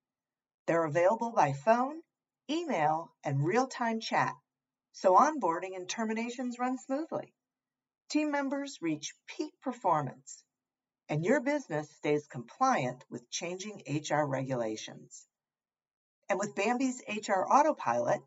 They're 0.66 0.85
available 0.85 1.33
by 1.33 1.52
phone, 1.52 2.00
email, 2.49 3.12
and 3.25 3.44
real-time 3.44 4.00
chat, 4.00 4.35
so 4.92 5.14
onboarding 5.16 5.75
and 5.75 5.88
terminations 5.88 6.59
run 6.59 6.78
smoothly. 6.78 7.35
Team 8.09 8.30
members 8.30 8.78
reach 8.80 9.14
peak 9.26 9.52
performance, 9.61 10.44
and 11.09 11.25
your 11.25 11.40
business 11.40 11.90
stays 11.97 12.26
compliant 12.28 13.04
with 13.11 13.28
changing 13.30 13.83
HR 13.88 14.25
regulations. 14.25 15.26
And 16.28 16.38
with 16.38 16.54
Bambee's 16.54 17.02
HR 17.09 17.42
Autopilot, 17.50 18.21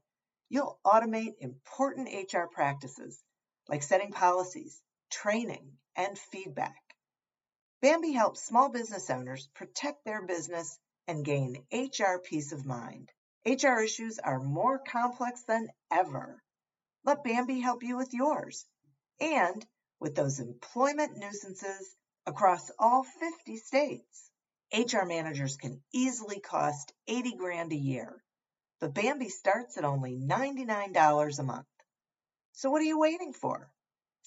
you'll 0.50 0.80
automate 0.86 1.36
important 1.40 2.10
HR 2.10 2.48
practices 2.52 3.24
like 3.70 3.84
setting 3.84 4.12
policies, 4.12 4.82
training, 5.10 5.78
and 5.96 6.18
feedback. 6.18 6.82
Bambee 7.82 8.14
helps 8.14 8.44
small 8.44 8.70
business 8.70 9.10
owners 9.10 9.48
protect 9.54 10.04
their 10.04 10.22
business 10.22 10.80
and 11.08 11.24
gain 11.24 11.66
HR 11.72 12.20
peace 12.24 12.52
of 12.52 12.66
mind. 12.66 13.12
HR 13.46 13.80
issues 13.82 14.20
are 14.20 14.40
more 14.40 14.80
complex 14.80 15.44
than 15.44 15.70
ever. 15.92 16.42
Let 17.04 17.24
Bambee 17.24 17.62
help 17.62 17.84
you 17.84 17.96
with 17.96 18.14
yours. 18.14 18.66
And 19.20 19.66
with 20.00 20.16
those 20.16 20.40
employment 20.40 21.18
nuisances 21.18 21.96
across 22.26 22.70
all 22.78 23.04
50 23.04 23.58
states, 23.58 24.32
HR 24.74 25.06
managers 25.06 25.56
can 25.56 25.82
easily 25.94 26.40
cost 26.40 26.94
80 27.08 27.36
grand 27.36 27.72
a 27.72 27.78
year. 27.78 28.22
But 28.80 28.94
Bambee 28.94 29.30
starts 29.30 29.78
at 29.78 29.86
only 29.86 30.18
$99 30.18 31.40
a 31.40 31.44
month. 31.44 31.68
So 32.52 32.70
what 32.70 32.82
are 32.82 32.86
you 32.86 33.00
waiting 33.00 33.34
for? 33.34 33.72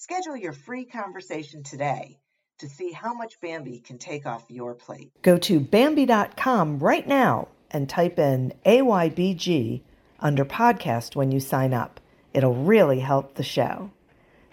Schedule 0.01 0.35
your 0.35 0.53
free 0.53 0.85
conversation 0.85 1.61
today 1.61 2.17
to 2.57 2.67
see 2.67 2.91
how 2.91 3.13
much 3.13 3.39
Bambee 3.39 3.81
can 3.81 3.99
take 3.99 4.25
off 4.25 4.43
your 4.49 4.73
plate. 4.73 5.11
Go 5.21 5.37
to 5.37 5.59
Bambee.com 5.59 6.79
right 6.79 7.07
now 7.07 7.49
and 7.69 7.87
type 7.87 8.17
in 8.17 8.51
AYBG 8.65 9.81
under 10.19 10.43
podcast 10.43 11.15
when 11.15 11.31
you 11.31 11.39
sign 11.39 11.71
up. 11.71 11.99
It'll 12.33 12.55
really 12.55 12.99
help 12.99 13.35
the 13.35 13.43
show. 13.43 13.91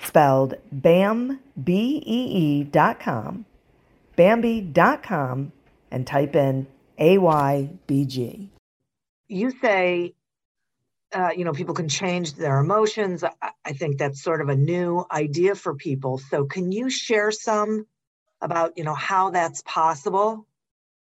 Spelled 0.04 0.56
BAM, 0.70 1.40
B-E-E 1.64 2.64
dot 2.64 3.00
com, 3.00 3.46
Bambee.com, 4.16 5.52
and 5.90 6.06
type 6.06 6.36
in 6.36 6.66
AYBG. 7.00 8.48
You 9.28 9.50
say 9.62 10.14
uh, 11.14 11.30
you 11.36 11.44
know, 11.44 11.52
people 11.52 11.74
can 11.74 11.88
change 11.88 12.34
their 12.34 12.58
emotions. 12.58 13.24
I, 13.24 13.32
I, 13.64 13.72
think 13.72 13.98
that's 13.98 14.22
sort 14.22 14.40
of 14.40 14.48
a 14.48 14.56
new 14.56 15.04
idea 15.10 15.54
for 15.54 15.74
people. 15.74 16.18
So, 16.18 16.44
can 16.44 16.72
you 16.72 16.90
share 16.90 17.30
some 17.30 17.86
about, 18.40 18.76
you 18.76 18.84
know, 18.84 18.94
how 18.94 19.30
that's 19.30 19.62
possible? 19.62 20.46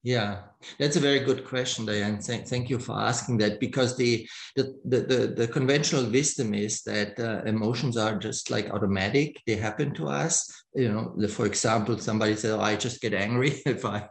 Yeah, 0.07 0.41
that's 0.79 0.97
a 0.97 1.01
very 1.01 1.21
good 1.21 1.47
question, 1.47 1.87
Diane. 1.87 2.19
Thank, 2.21 2.47
thank 2.47 2.69
you 2.69 2.79
for 2.79 2.93
asking 2.93 3.39
that 3.39 3.59
because 3.59 3.97
the 3.97 4.29
the, 4.55 4.75
the, 4.85 5.01
the, 5.01 5.27
the 5.29 5.49
conventional 5.49 6.05
wisdom 6.11 6.53
is 6.53 6.83
that 6.83 7.19
uh, 7.19 7.41
emotions 7.47 7.97
are 7.97 8.19
just 8.19 8.51
like 8.51 8.69
automatic. 8.71 9.41
They 9.47 9.57
happen 9.57 9.95
to 9.95 10.09
us. 10.09 10.47
You 10.75 10.93
know, 10.93 11.29
for 11.29 11.47
example, 11.47 11.99
somebody 11.99 12.37
said, 12.37 12.51
oh, 12.51 12.61
I 12.61 12.77
just 12.77 13.01
get 13.01 13.15
angry 13.15 13.63
if 13.67 13.87
I 13.87 14.07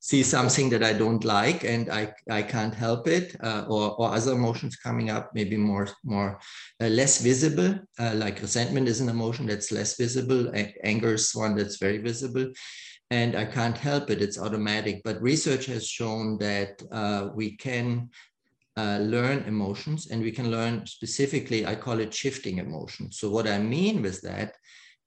see 0.00 0.22
something 0.22 0.70
that 0.70 0.82
I 0.82 0.94
don't 0.94 1.24
like 1.24 1.64
and 1.64 1.90
I, 1.90 2.14
I 2.30 2.42
can't 2.42 2.74
help 2.74 3.06
it. 3.06 3.36
Uh, 3.42 3.66
or, 3.68 3.94
or 3.96 4.14
other 4.14 4.32
emotions 4.32 4.76
coming 4.76 5.10
up, 5.10 5.30
maybe 5.34 5.58
more, 5.58 5.88
more 6.04 6.38
uh, 6.80 6.86
less 6.86 7.20
visible, 7.20 7.78
uh, 7.98 8.14
like 8.14 8.40
resentment 8.40 8.88
is 8.88 9.00
an 9.02 9.10
emotion 9.10 9.44
that's 9.46 9.70
less 9.70 9.96
visible. 9.98 10.50
Anger 10.84 11.14
is 11.14 11.32
one 11.34 11.54
that's 11.54 11.76
very 11.76 11.98
visible 11.98 12.50
and 13.14 13.36
I 13.36 13.46
can't 13.56 13.78
help 13.90 14.04
it, 14.10 14.22
it's 14.26 14.40
automatic. 14.46 14.96
But 15.06 15.22
research 15.32 15.64
has 15.66 15.86
shown 15.86 16.26
that 16.38 16.72
uh, 17.00 17.22
we 17.38 17.48
can 17.66 18.10
uh, 18.76 18.98
learn 19.14 19.38
emotions 19.54 20.00
and 20.10 20.20
we 20.20 20.32
can 20.38 20.50
learn 20.50 20.74
specifically, 20.86 21.60
I 21.64 21.74
call 21.76 22.00
it 22.00 22.12
shifting 22.12 22.56
emotions. 22.58 23.10
So, 23.20 23.26
what 23.30 23.46
I 23.46 23.58
mean 23.58 24.02
with 24.02 24.20
that 24.22 24.50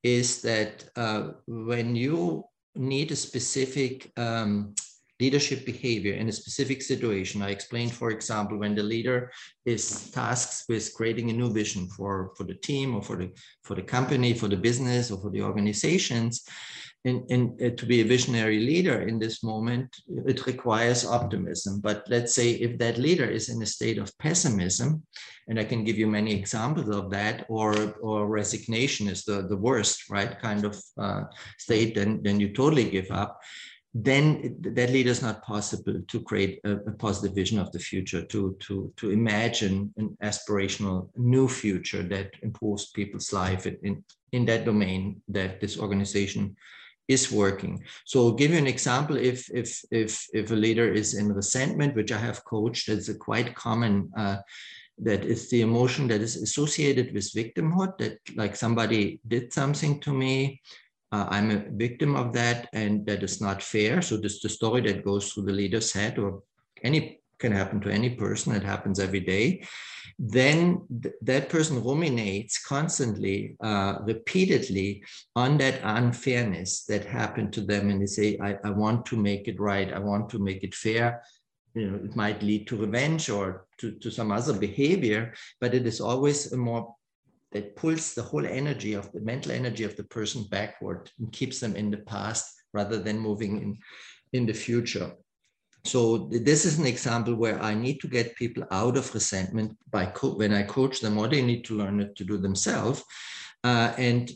is 0.04 0.42
that 0.44 0.74
uh, 0.96 1.24
when 1.48 1.88
you 1.96 2.46
need 2.76 3.12
a 3.12 3.24
specific 3.30 3.96
um, 4.16 4.74
leadership 5.20 5.66
behavior 5.66 6.14
in 6.14 6.30
a 6.30 6.40
specific 6.42 6.80
situation. 6.82 7.42
I 7.42 7.50
explained, 7.50 7.92
for 7.92 8.12
example, 8.12 8.60
when 8.60 8.76
the 8.76 8.84
leader 8.84 9.32
is 9.66 10.12
tasked 10.12 10.66
with 10.70 10.94
creating 10.94 11.32
a 11.32 11.34
new 11.34 11.52
vision 11.52 11.88
for, 11.88 12.32
for 12.38 12.44
the 12.44 12.54
team 12.54 12.96
or 12.96 13.02
for 13.02 13.16
the, 13.22 13.32
for 13.64 13.76
the 13.76 13.82
company, 13.82 14.36
for 14.36 14.48
the 14.48 14.62
business 14.70 15.10
or 15.10 15.18
for 15.20 15.32
the 15.32 15.42
organizations, 15.42 16.46
and, 17.06 17.62
uh, 17.62 17.70
to 17.70 17.86
be 17.86 18.02
a 18.02 18.06
visionary 18.06 18.60
leader 18.60 19.02
in 19.04 19.20
this 19.20 19.44
moment, 19.44 19.96
it 20.26 20.46
requires 20.46 21.06
optimism. 21.06 21.80
But 21.80 22.04
let's 22.10 22.34
say 22.34 22.52
if 22.52 22.78
that 22.80 22.98
leader 22.98 23.26
is 23.26 23.50
in 23.50 23.62
a 23.62 23.66
state 23.66 23.98
of 23.98 24.18
pessimism, 24.18 25.04
and 25.48 25.60
I 25.60 25.64
can 25.64 25.86
give 25.86 25.98
you 25.98 26.08
many 26.08 26.34
examples 26.34 26.90
of 26.90 27.10
that, 27.12 27.46
or 27.48 27.72
or 28.02 28.28
resignation 28.28 29.08
is 29.08 29.24
the, 29.24 29.44
the 29.48 29.56
worst, 29.56 30.10
right, 30.10 30.40
kind 30.42 30.66
of 30.66 30.82
uh, 30.98 31.24
state, 31.58 31.96
then, 31.96 32.22
then 32.24 32.40
you 32.40 32.50
totally 32.54 32.90
give 32.90 33.10
up 33.12 33.40
then 34.04 34.56
that 34.62 34.92
leader 34.92 35.10
is 35.10 35.22
not 35.22 35.44
possible 35.44 36.02
to 36.08 36.22
create 36.22 36.60
a, 36.64 36.74
a, 36.74 36.92
positive 36.92 37.34
vision 37.34 37.58
of 37.58 37.72
the 37.72 37.80
future, 37.80 38.22
to, 38.22 38.56
to, 38.60 38.94
to 38.96 39.12
imagine 39.12 39.92
an 39.98 40.16
aspirational 40.24 41.10
new 41.16 41.48
future 41.48 42.04
that 42.04 42.32
improves 42.44 42.92
people's 42.92 43.34
life 43.34 43.66
in, 43.66 44.04
in 44.34 44.46
that 44.46 44.66
domain 44.66 45.22
that 45.28 45.60
this 45.60 45.80
organization 45.80 46.56
is 47.08 47.32
working. 47.32 47.84
So 48.06 48.20
I'll 48.20 48.34
give 48.34 48.52
you 48.52 48.58
an 48.58 48.68
example. 48.68 49.18
If 49.18 49.50
if 49.54 49.84
if 49.92 50.28
if 50.34 50.52
a 50.52 50.56
leader 50.56 50.92
is 50.92 51.14
in 51.14 51.34
resentment, 51.34 51.96
which 51.96 52.12
I 52.12 52.18
have 52.20 52.44
coached, 52.44 52.90
it's 52.90 53.10
a 53.10 53.16
quite 53.16 53.56
common. 53.56 54.12
Uh, 54.16 54.38
that 55.00 55.24
is 55.24 55.50
the 55.50 55.62
emotion 55.62 56.08
that 56.08 56.22
is 56.22 56.36
associated 56.38 57.14
with 57.14 57.34
victimhood. 57.34 57.98
That 58.00 58.18
like 58.36 58.56
somebody 58.56 59.20
did 59.28 59.54
something 59.54 60.00
to 60.02 60.12
me, 60.14 60.62
uh, 61.12 61.28
I'm 61.30 61.52
a 61.52 61.64
victim 61.70 62.16
of 62.16 62.34
that, 62.34 62.68
and 62.74 63.06
that 63.06 63.24
is 63.24 63.40
not 63.40 63.62
fair. 63.64 64.02
So 64.02 64.18
this 64.18 64.42
the 64.42 64.50
story 64.50 64.82
that 64.82 65.06
goes 65.06 65.32
through 65.32 65.46
the 65.46 65.54
leader's 65.54 65.94
head, 65.94 66.18
or 66.18 66.44
any 66.84 67.22
can 67.40 67.52
happen 67.52 67.80
to 67.82 67.90
any 67.90 68.12
person. 68.12 68.54
It 68.54 68.64
happens 68.64 69.00
every 69.00 69.22
day 69.22 69.64
then 70.20 70.82
th- 71.02 71.14
that 71.22 71.50
person 71.50 71.84
ruminates 71.84 72.58
constantly, 72.64 73.56
uh, 73.62 74.00
repeatedly 74.02 75.04
on 75.36 75.58
that 75.60 75.80
unfairness 75.84 76.86
that 76.86 77.06
happened 77.06 77.54
to 77.54 77.62
them. 77.62 77.90
And 77.90 78.02
they 78.02 78.08
say, 78.08 78.38
I, 78.42 78.58
I 78.64 78.72
want 78.72 79.06
to 79.08 79.18
make 79.18 79.48
it 79.48 79.60
right. 79.60 79.94
I 79.94 80.00
want 80.00 80.30
to 80.30 80.40
make 80.40 80.64
it 80.64 80.74
fair. 80.74 81.22
You 81.76 81.92
know, 81.92 81.98
it 82.04 82.16
might 82.16 82.42
lead 82.42 82.68
to 82.68 82.78
revenge 82.78 83.30
or 83.30 83.68
to, 83.78 83.92
to 83.92 84.10
some 84.10 84.32
other 84.32 84.54
behavior, 84.54 85.36
but 85.62 85.76
it 85.76 85.86
is 85.86 86.02
always 86.02 86.52
a 86.52 86.58
more 86.58 86.96
that 87.52 87.76
pulls 87.76 88.14
the 88.14 88.24
whole 88.24 88.46
energy 88.46 88.94
of 88.94 89.12
the 89.12 89.22
mental 89.22 89.52
energy 89.52 89.84
of 89.84 89.96
the 89.96 90.04
person 90.04 90.46
backward 90.50 91.12
and 91.20 91.32
keeps 91.32 91.60
them 91.60 91.76
in 91.76 91.92
the 91.92 91.98
past 91.98 92.52
rather 92.74 92.98
than 92.98 93.20
moving 93.20 93.62
in 93.62 93.78
in 94.34 94.46
the 94.46 94.54
future 94.54 95.14
so 95.88 96.30
this 96.32 96.66
is 96.66 96.80
an 96.80 96.86
example 96.86 97.36
where 97.36 97.62
I 97.62 97.74
need 97.74 98.00
to 98.02 98.08
get 98.08 98.36
people 98.36 98.64
out 98.72 98.98
of 98.98 99.14
resentment 99.14 99.78
by 99.90 100.06
when 100.06 100.54
I 100.54 100.64
coach 100.64 101.00
them, 101.00 101.18
or 101.18 101.28
they 101.28 101.42
need 101.42 101.64
to 101.66 101.78
learn 101.78 102.00
it 102.00 102.16
to 102.18 102.24
do 102.24 102.38
themselves. 102.38 103.04
Uh, 103.64 103.92
and 103.98 104.32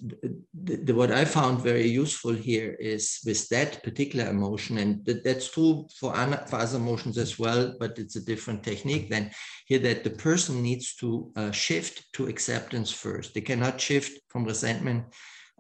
what 0.88 1.12
I 1.12 1.26
found 1.26 1.62
very 1.62 1.88
useful 1.88 2.34
here 2.34 2.76
is 2.80 3.20
with 3.26 3.48
that 3.50 3.84
particular 3.84 4.30
emotion, 4.30 4.80
and 4.80 5.06
th- 5.06 5.24
that's 5.24 5.52
true 5.52 5.88
for, 6.00 6.14
for 6.14 6.60
other 6.60 6.78
emotions 6.78 7.18
as 7.18 7.38
well, 7.38 7.76
but 7.80 8.00
it's 8.00 8.16
a 8.16 8.26
different 8.26 8.64
technique. 8.64 9.10
than 9.10 9.32
here, 9.68 9.80
that 9.80 10.04
the 10.04 10.10
person 10.10 10.62
needs 10.62 10.96
to 10.96 11.32
uh, 11.36 11.52
shift 11.52 12.12
to 12.14 12.28
acceptance 12.28 12.92
first. 12.92 13.34
They 13.34 13.42
cannot 13.42 13.80
shift 13.80 14.20
from 14.30 14.44
resentment 14.44 15.06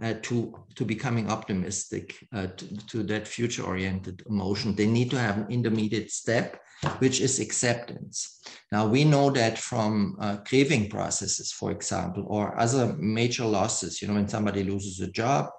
uh, 0.01 0.15
to 0.23 0.53
to 0.75 0.85
becoming 0.85 1.29
optimistic 1.29 2.15
uh, 2.33 2.47
to, 2.57 2.77
to, 2.87 3.03
that 3.03 3.27
future 3.27 3.63
oriented 3.63 4.23
emotion. 4.27 4.75
They 4.75 4.87
need 4.87 5.11
to 5.11 5.19
have 5.19 5.37
an 5.37 5.47
intermediate 5.49 6.11
step 6.11 6.59
which 6.97 7.21
is 7.21 7.39
acceptance. 7.39 8.41
Now 8.71 8.87
we 8.87 9.03
know 9.03 9.29
that 9.31 9.59
from 9.59 10.17
uh, 10.19 10.37
grieving 10.49 10.89
processes 10.89 11.51
for 11.51 11.71
example 11.71 12.25
or 12.27 12.59
other 12.59 12.95
major 12.97 13.45
losses 13.45 14.01
you 14.01 14.07
know 14.07 14.15
when 14.15 14.27
somebody 14.27 14.63
loses 14.63 14.99
a 14.99 15.11
job 15.11 15.49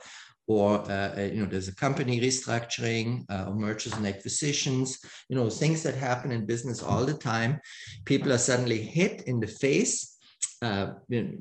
or 0.48 0.80
uh, 0.90 1.14
uh, 1.16 1.30
you 1.32 1.40
know 1.40 1.46
there's 1.46 1.68
a 1.68 1.76
company 1.76 2.20
restructuring 2.20 3.24
or 3.30 3.54
mergers 3.54 3.92
and 3.92 4.06
acquisitions 4.06 4.98
you 5.28 5.36
know 5.36 5.48
things 5.48 5.84
that 5.84 5.94
happen 5.94 6.32
in 6.32 6.44
business 6.44 6.82
all 6.82 7.04
the 7.04 7.14
time 7.14 7.60
people 8.04 8.32
are 8.32 8.38
suddenly 8.38 8.82
hit 8.82 9.22
in 9.22 9.38
the 9.38 9.46
face 9.46 10.11
uh, 10.62 10.94
in, 11.10 11.38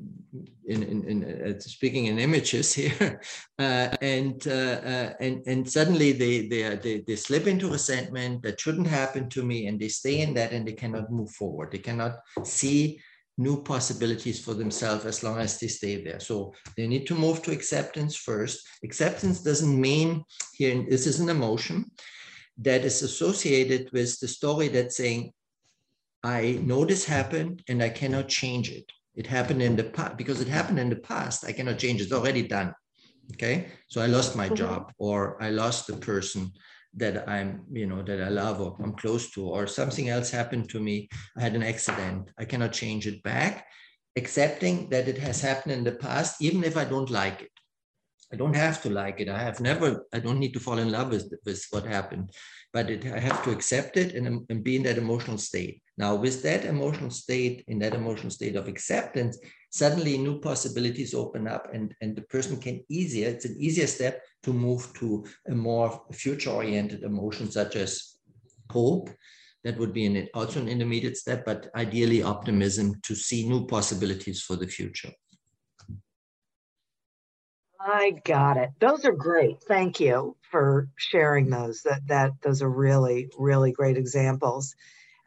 in, 0.66 0.82
in, 0.82 1.24
uh, 1.24 1.58
speaking 1.60 2.06
in 2.06 2.18
images 2.18 2.74
here, 2.74 3.20
uh, 3.58 3.88
and, 4.00 4.46
uh, 4.48 4.80
uh, 4.84 5.12
and 5.20 5.42
and 5.46 5.70
suddenly 5.70 6.10
they, 6.12 6.48
they 6.48 6.76
they 6.76 7.04
they 7.06 7.16
slip 7.16 7.46
into 7.46 7.70
resentment 7.70 8.42
that 8.42 8.60
shouldn't 8.60 8.86
happen 8.86 9.28
to 9.30 9.44
me, 9.44 9.66
and 9.68 9.78
they 9.78 9.88
stay 9.88 10.20
in 10.20 10.34
that, 10.34 10.52
and 10.52 10.66
they 10.66 10.72
cannot 10.72 11.12
move 11.12 11.30
forward. 11.30 11.70
They 11.70 11.78
cannot 11.78 12.16
see 12.42 13.00
new 13.38 13.62
possibilities 13.62 14.44
for 14.44 14.54
themselves 14.54 15.06
as 15.06 15.22
long 15.22 15.38
as 15.38 15.58
they 15.58 15.68
stay 15.68 16.02
there. 16.02 16.20
So 16.20 16.52
they 16.76 16.86
need 16.86 17.06
to 17.06 17.14
move 17.14 17.42
to 17.42 17.52
acceptance 17.52 18.16
first. 18.16 18.66
Acceptance 18.84 19.42
doesn't 19.42 19.80
mean 19.80 20.24
here 20.52 20.84
this 20.88 21.06
is 21.06 21.20
an 21.20 21.30
emotion 21.30 21.90
that 22.58 22.84
is 22.84 23.02
associated 23.02 23.90
with 23.92 24.20
the 24.20 24.28
story 24.28 24.68
that's 24.68 24.96
saying 24.96 25.32
I 26.22 26.60
know 26.62 26.84
this 26.84 27.04
happened 27.04 27.62
and 27.68 27.82
I 27.82 27.88
cannot 27.88 28.28
change 28.28 28.70
it. 28.70 28.92
It 29.14 29.26
happened 29.26 29.62
in 29.62 29.76
the 29.76 29.84
past 29.84 30.16
because 30.16 30.40
it 30.40 30.48
happened 30.48 30.78
in 30.78 30.88
the 30.88 30.96
past. 30.96 31.44
I 31.44 31.52
cannot 31.52 31.78
change. 31.78 32.00
It's 32.00 32.12
already 32.12 32.46
done. 32.46 32.74
Okay. 33.34 33.68
So 33.88 34.00
I 34.00 34.06
lost 34.06 34.36
my 34.36 34.46
mm-hmm. 34.46 34.54
job 34.56 34.92
or 34.98 35.42
I 35.42 35.50
lost 35.50 35.86
the 35.86 35.96
person 35.96 36.52
that 36.94 37.28
I'm, 37.28 37.64
you 37.72 37.86
know, 37.86 38.02
that 38.02 38.22
I 38.22 38.28
love 38.28 38.60
or 38.60 38.76
I'm 38.82 38.94
close 38.94 39.30
to, 39.32 39.48
or 39.48 39.66
something 39.66 40.08
else 40.08 40.30
happened 40.30 40.68
to 40.70 40.80
me. 40.80 41.08
I 41.36 41.40
had 41.40 41.54
an 41.54 41.62
accident. 41.62 42.30
I 42.38 42.44
cannot 42.44 42.72
change 42.72 43.06
it 43.06 43.22
back. 43.22 43.66
Accepting 44.16 44.90
that 44.90 45.08
it 45.08 45.16
has 45.18 45.40
happened 45.40 45.72
in 45.72 45.84
the 45.84 45.92
past, 45.92 46.42
even 46.42 46.64
if 46.64 46.76
I 46.76 46.84
don't 46.84 47.10
like 47.10 47.40
it. 47.42 47.50
I 48.32 48.36
don't 48.36 48.56
have 48.56 48.82
to 48.82 48.90
like 48.90 49.20
it. 49.20 49.28
I 49.28 49.38
have 49.38 49.60
never, 49.60 50.06
I 50.12 50.18
don't 50.18 50.38
need 50.38 50.54
to 50.54 50.60
fall 50.60 50.78
in 50.78 50.90
love 50.90 51.10
with, 51.10 51.32
with 51.44 51.66
what 51.70 51.84
happened, 51.84 52.30
but 52.72 52.90
it, 52.90 53.04
I 53.06 53.20
have 53.20 53.42
to 53.44 53.50
accept 53.50 53.96
it 53.96 54.14
and, 54.14 54.46
and 54.48 54.64
be 54.64 54.76
in 54.76 54.82
that 54.84 54.98
emotional 54.98 55.38
state. 55.38 55.81
Now, 55.98 56.14
with 56.14 56.42
that 56.42 56.64
emotional 56.64 57.10
state, 57.10 57.64
in 57.68 57.78
that 57.80 57.94
emotional 57.94 58.30
state 58.30 58.56
of 58.56 58.66
acceptance, 58.66 59.38
suddenly 59.70 60.16
new 60.16 60.40
possibilities 60.40 61.14
open 61.14 61.46
up 61.46 61.68
and, 61.72 61.94
and 62.00 62.16
the 62.16 62.22
person 62.22 62.58
can 62.58 62.82
easier, 62.88 63.28
it's 63.28 63.44
an 63.44 63.56
easier 63.58 63.86
step 63.86 64.22
to 64.44 64.52
move 64.52 64.92
to 64.94 65.24
a 65.48 65.54
more 65.54 66.02
future 66.12 66.50
oriented 66.50 67.02
emotion 67.02 67.50
such 67.50 67.76
as 67.76 68.16
hope. 68.70 69.10
That 69.64 69.78
would 69.78 69.92
be 69.92 70.06
an, 70.06 70.28
also 70.34 70.60
an 70.60 70.68
intermediate 70.68 71.16
step, 71.16 71.44
but 71.44 71.68
ideally 71.76 72.22
optimism 72.22 72.94
to 73.02 73.14
see 73.14 73.48
new 73.48 73.66
possibilities 73.66 74.42
for 74.42 74.56
the 74.56 74.66
future. 74.66 75.12
I 77.84 78.12
got 78.24 78.56
it. 78.56 78.70
Those 78.80 79.04
are 79.04 79.12
great. 79.12 79.60
Thank 79.62 79.98
you 80.00 80.36
for 80.50 80.88
sharing 80.96 81.50
those. 81.50 81.82
That 81.82 82.06
that 82.06 82.30
those 82.40 82.62
are 82.62 82.70
really 82.70 83.28
really 83.36 83.72
great 83.72 83.96
examples. 83.96 84.74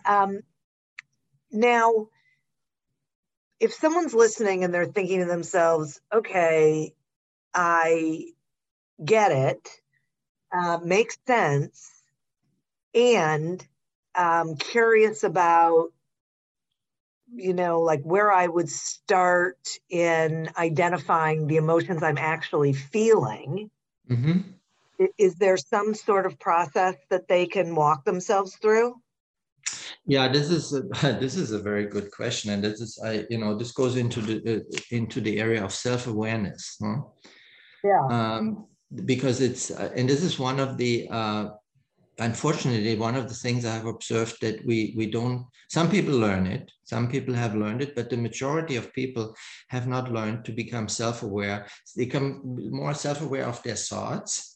Um, 0.05 0.41
now, 1.55 2.07
if 3.59 3.73
someone's 3.73 4.13
listening 4.13 4.63
and 4.63 4.73
they're 4.73 4.85
thinking 4.85 5.19
to 5.19 5.25
themselves, 5.25 6.01
"Okay, 6.13 6.93
I 7.53 8.33
get 9.03 9.31
it, 9.31 9.81
uh, 10.51 10.79
makes 10.83 11.17
sense," 11.25 11.89
and 12.93 13.65
um, 14.15 14.55
curious 14.55 15.23
about 15.23 15.91
you 17.33 17.53
know, 17.53 17.81
like 17.81 18.01
where 18.03 18.31
I 18.31 18.47
would 18.47 18.69
start 18.69 19.57
in 19.89 20.49
identifying 20.57 21.47
the 21.47 21.57
emotions 21.57 22.03
I'm 22.03 22.17
actually 22.17 22.73
feeling. 22.73 23.69
Mm-hmm. 24.09 24.39
Is 25.17 25.35
there 25.35 25.57
some 25.57 25.93
sort 25.93 26.25
of 26.25 26.39
process 26.39 26.95
that 27.09 27.27
they 27.27 27.47
can 27.47 27.75
walk 27.75 28.05
themselves 28.05 28.55
through? 28.55 28.95
Yeah, 30.05 30.27
this 30.27 30.49
is 30.49 30.73
a, 30.73 30.81
this 31.19 31.35
is 31.35 31.51
a 31.51 31.59
very 31.59 31.85
good 31.87 32.11
question, 32.11 32.51
and 32.51 32.63
this 32.63 32.81
is 32.81 32.99
I 33.03 33.25
you 33.29 33.37
know 33.37 33.57
this 33.57 33.71
goes 33.71 33.95
into 33.97 34.21
the 34.21 34.57
uh, 34.57 34.79
into 34.91 35.21
the 35.21 35.39
area 35.39 35.63
of 35.63 35.73
self 35.73 36.07
awareness. 36.07 36.77
Huh? 36.81 37.01
Yeah. 37.83 38.07
Um, 38.09 38.67
because 39.05 39.41
it's 39.41 39.71
uh, 39.71 39.91
and 39.95 40.07
this 40.07 40.23
is 40.23 40.39
one 40.39 40.59
of 40.59 40.77
the 40.77 41.07
uh, 41.09 41.49
unfortunately, 42.19 42.95
one 42.95 43.15
of 43.15 43.27
the 43.27 43.35
things 43.35 43.65
I've 43.65 43.85
observed 43.85 44.37
that 44.41 44.65
we 44.65 44.93
we 44.95 45.07
don't. 45.07 45.45
Some 45.69 45.89
people 45.89 46.15
learn 46.17 46.45
it. 46.45 46.71
Some 46.83 47.09
people 47.09 47.33
have 47.33 47.55
learned 47.55 47.81
it, 47.81 47.95
but 47.95 48.09
the 48.09 48.17
majority 48.17 48.75
of 48.75 48.93
people 48.93 49.35
have 49.69 49.87
not 49.87 50.11
learned 50.11 50.45
to 50.45 50.51
become 50.51 50.87
self-aware. 50.87 51.65
They 51.95 52.05
become 52.05 52.41
more 52.71 52.93
self-aware 52.93 53.45
of 53.45 53.61
their 53.63 53.75
thoughts, 53.75 54.54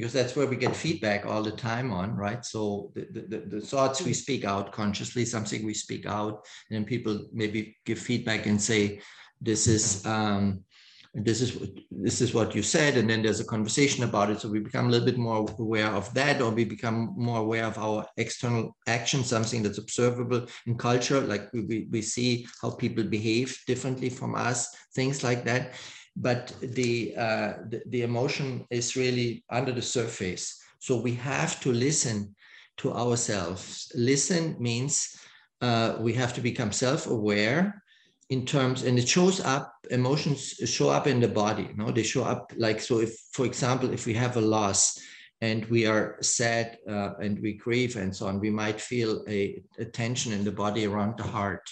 because 0.00 0.14
that's 0.14 0.34
where 0.34 0.46
we 0.46 0.56
get 0.56 0.74
feedback 0.74 1.26
all 1.26 1.42
the 1.42 1.50
time 1.50 1.92
on, 1.92 2.16
right? 2.16 2.42
So 2.42 2.90
the, 2.94 3.22
the, 3.28 3.38
the 3.56 3.60
thoughts 3.60 4.00
we 4.00 4.14
speak 4.14 4.46
out 4.46 4.72
consciously, 4.72 5.26
something 5.26 5.62
we 5.62 5.74
speak 5.74 6.06
out, 6.06 6.46
and 6.70 6.76
then 6.76 6.84
people 6.86 7.26
maybe 7.34 7.76
give 7.84 7.98
feedback 7.98 8.46
and 8.46 8.60
say, 8.60 9.00
"This 9.42 9.66
is." 9.66 10.04
Um, 10.06 10.64
this 11.12 11.40
is 11.40 11.58
this 11.90 12.20
is 12.20 12.32
what 12.32 12.54
you 12.54 12.62
said 12.62 12.96
and 12.96 13.10
then 13.10 13.20
there's 13.20 13.40
a 13.40 13.44
conversation 13.44 14.04
about 14.04 14.30
it 14.30 14.40
so 14.40 14.48
we 14.48 14.60
become 14.60 14.86
a 14.86 14.90
little 14.90 15.04
bit 15.04 15.18
more 15.18 15.44
aware 15.58 15.88
of 15.88 16.14
that 16.14 16.40
or 16.40 16.52
we 16.52 16.64
become 16.64 17.12
more 17.16 17.40
aware 17.40 17.64
of 17.64 17.76
our 17.78 18.06
external 18.16 18.76
action 18.86 19.24
something 19.24 19.60
that's 19.60 19.78
observable 19.78 20.46
in 20.68 20.78
culture 20.78 21.20
like 21.20 21.52
we, 21.52 21.88
we 21.90 22.00
see 22.00 22.46
how 22.62 22.70
people 22.70 23.02
behave 23.02 23.58
differently 23.66 24.08
from 24.08 24.36
us 24.36 24.68
things 24.94 25.24
like 25.24 25.44
that 25.44 25.74
but 26.16 26.54
the, 26.60 27.14
uh, 27.16 27.52
the 27.68 27.82
the 27.86 28.02
emotion 28.02 28.66
is 28.70 28.96
really 28.96 29.44
under 29.50 29.72
the 29.72 29.82
surface. 29.82 30.58
So 30.78 31.00
we 31.00 31.14
have 31.14 31.60
to 31.60 31.72
listen 31.72 32.34
to 32.78 32.92
ourselves. 32.92 33.92
Listen 33.94 34.56
means 34.58 35.16
uh, 35.60 35.96
we 36.00 36.12
have 36.14 36.32
to 36.34 36.40
become 36.40 36.72
self-aware 36.72 37.82
in 38.30 38.46
terms 38.46 38.84
and 38.84 38.98
it 38.98 39.08
shows 39.08 39.40
up 39.40 39.74
emotions 39.90 40.54
show 40.64 40.88
up 40.88 41.06
in 41.06 41.20
the 41.20 41.28
body 41.28 41.68
know 41.76 41.90
they 41.90 42.02
show 42.02 42.22
up 42.22 42.52
like 42.56 42.80
so 42.80 43.00
if 43.00 43.12
for 43.32 43.44
example 43.44 43.92
if 43.92 44.06
we 44.06 44.14
have 44.14 44.36
a 44.36 44.40
loss 44.40 44.98
and 45.40 45.64
we 45.66 45.86
are 45.86 46.16
sad 46.20 46.78
uh, 46.88 47.10
and 47.20 47.40
we 47.40 47.54
grieve 47.54 47.96
and 47.96 48.14
so 48.14 48.26
on 48.28 48.38
we 48.38 48.50
might 48.50 48.80
feel 48.80 49.24
a, 49.28 49.60
a 49.78 49.84
tension 49.84 50.32
in 50.32 50.44
the 50.44 50.52
body 50.52 50.86
around 50.86 51.18
the 51.18 51.24
heart 51.24 51.68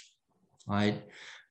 right 0.67 1.03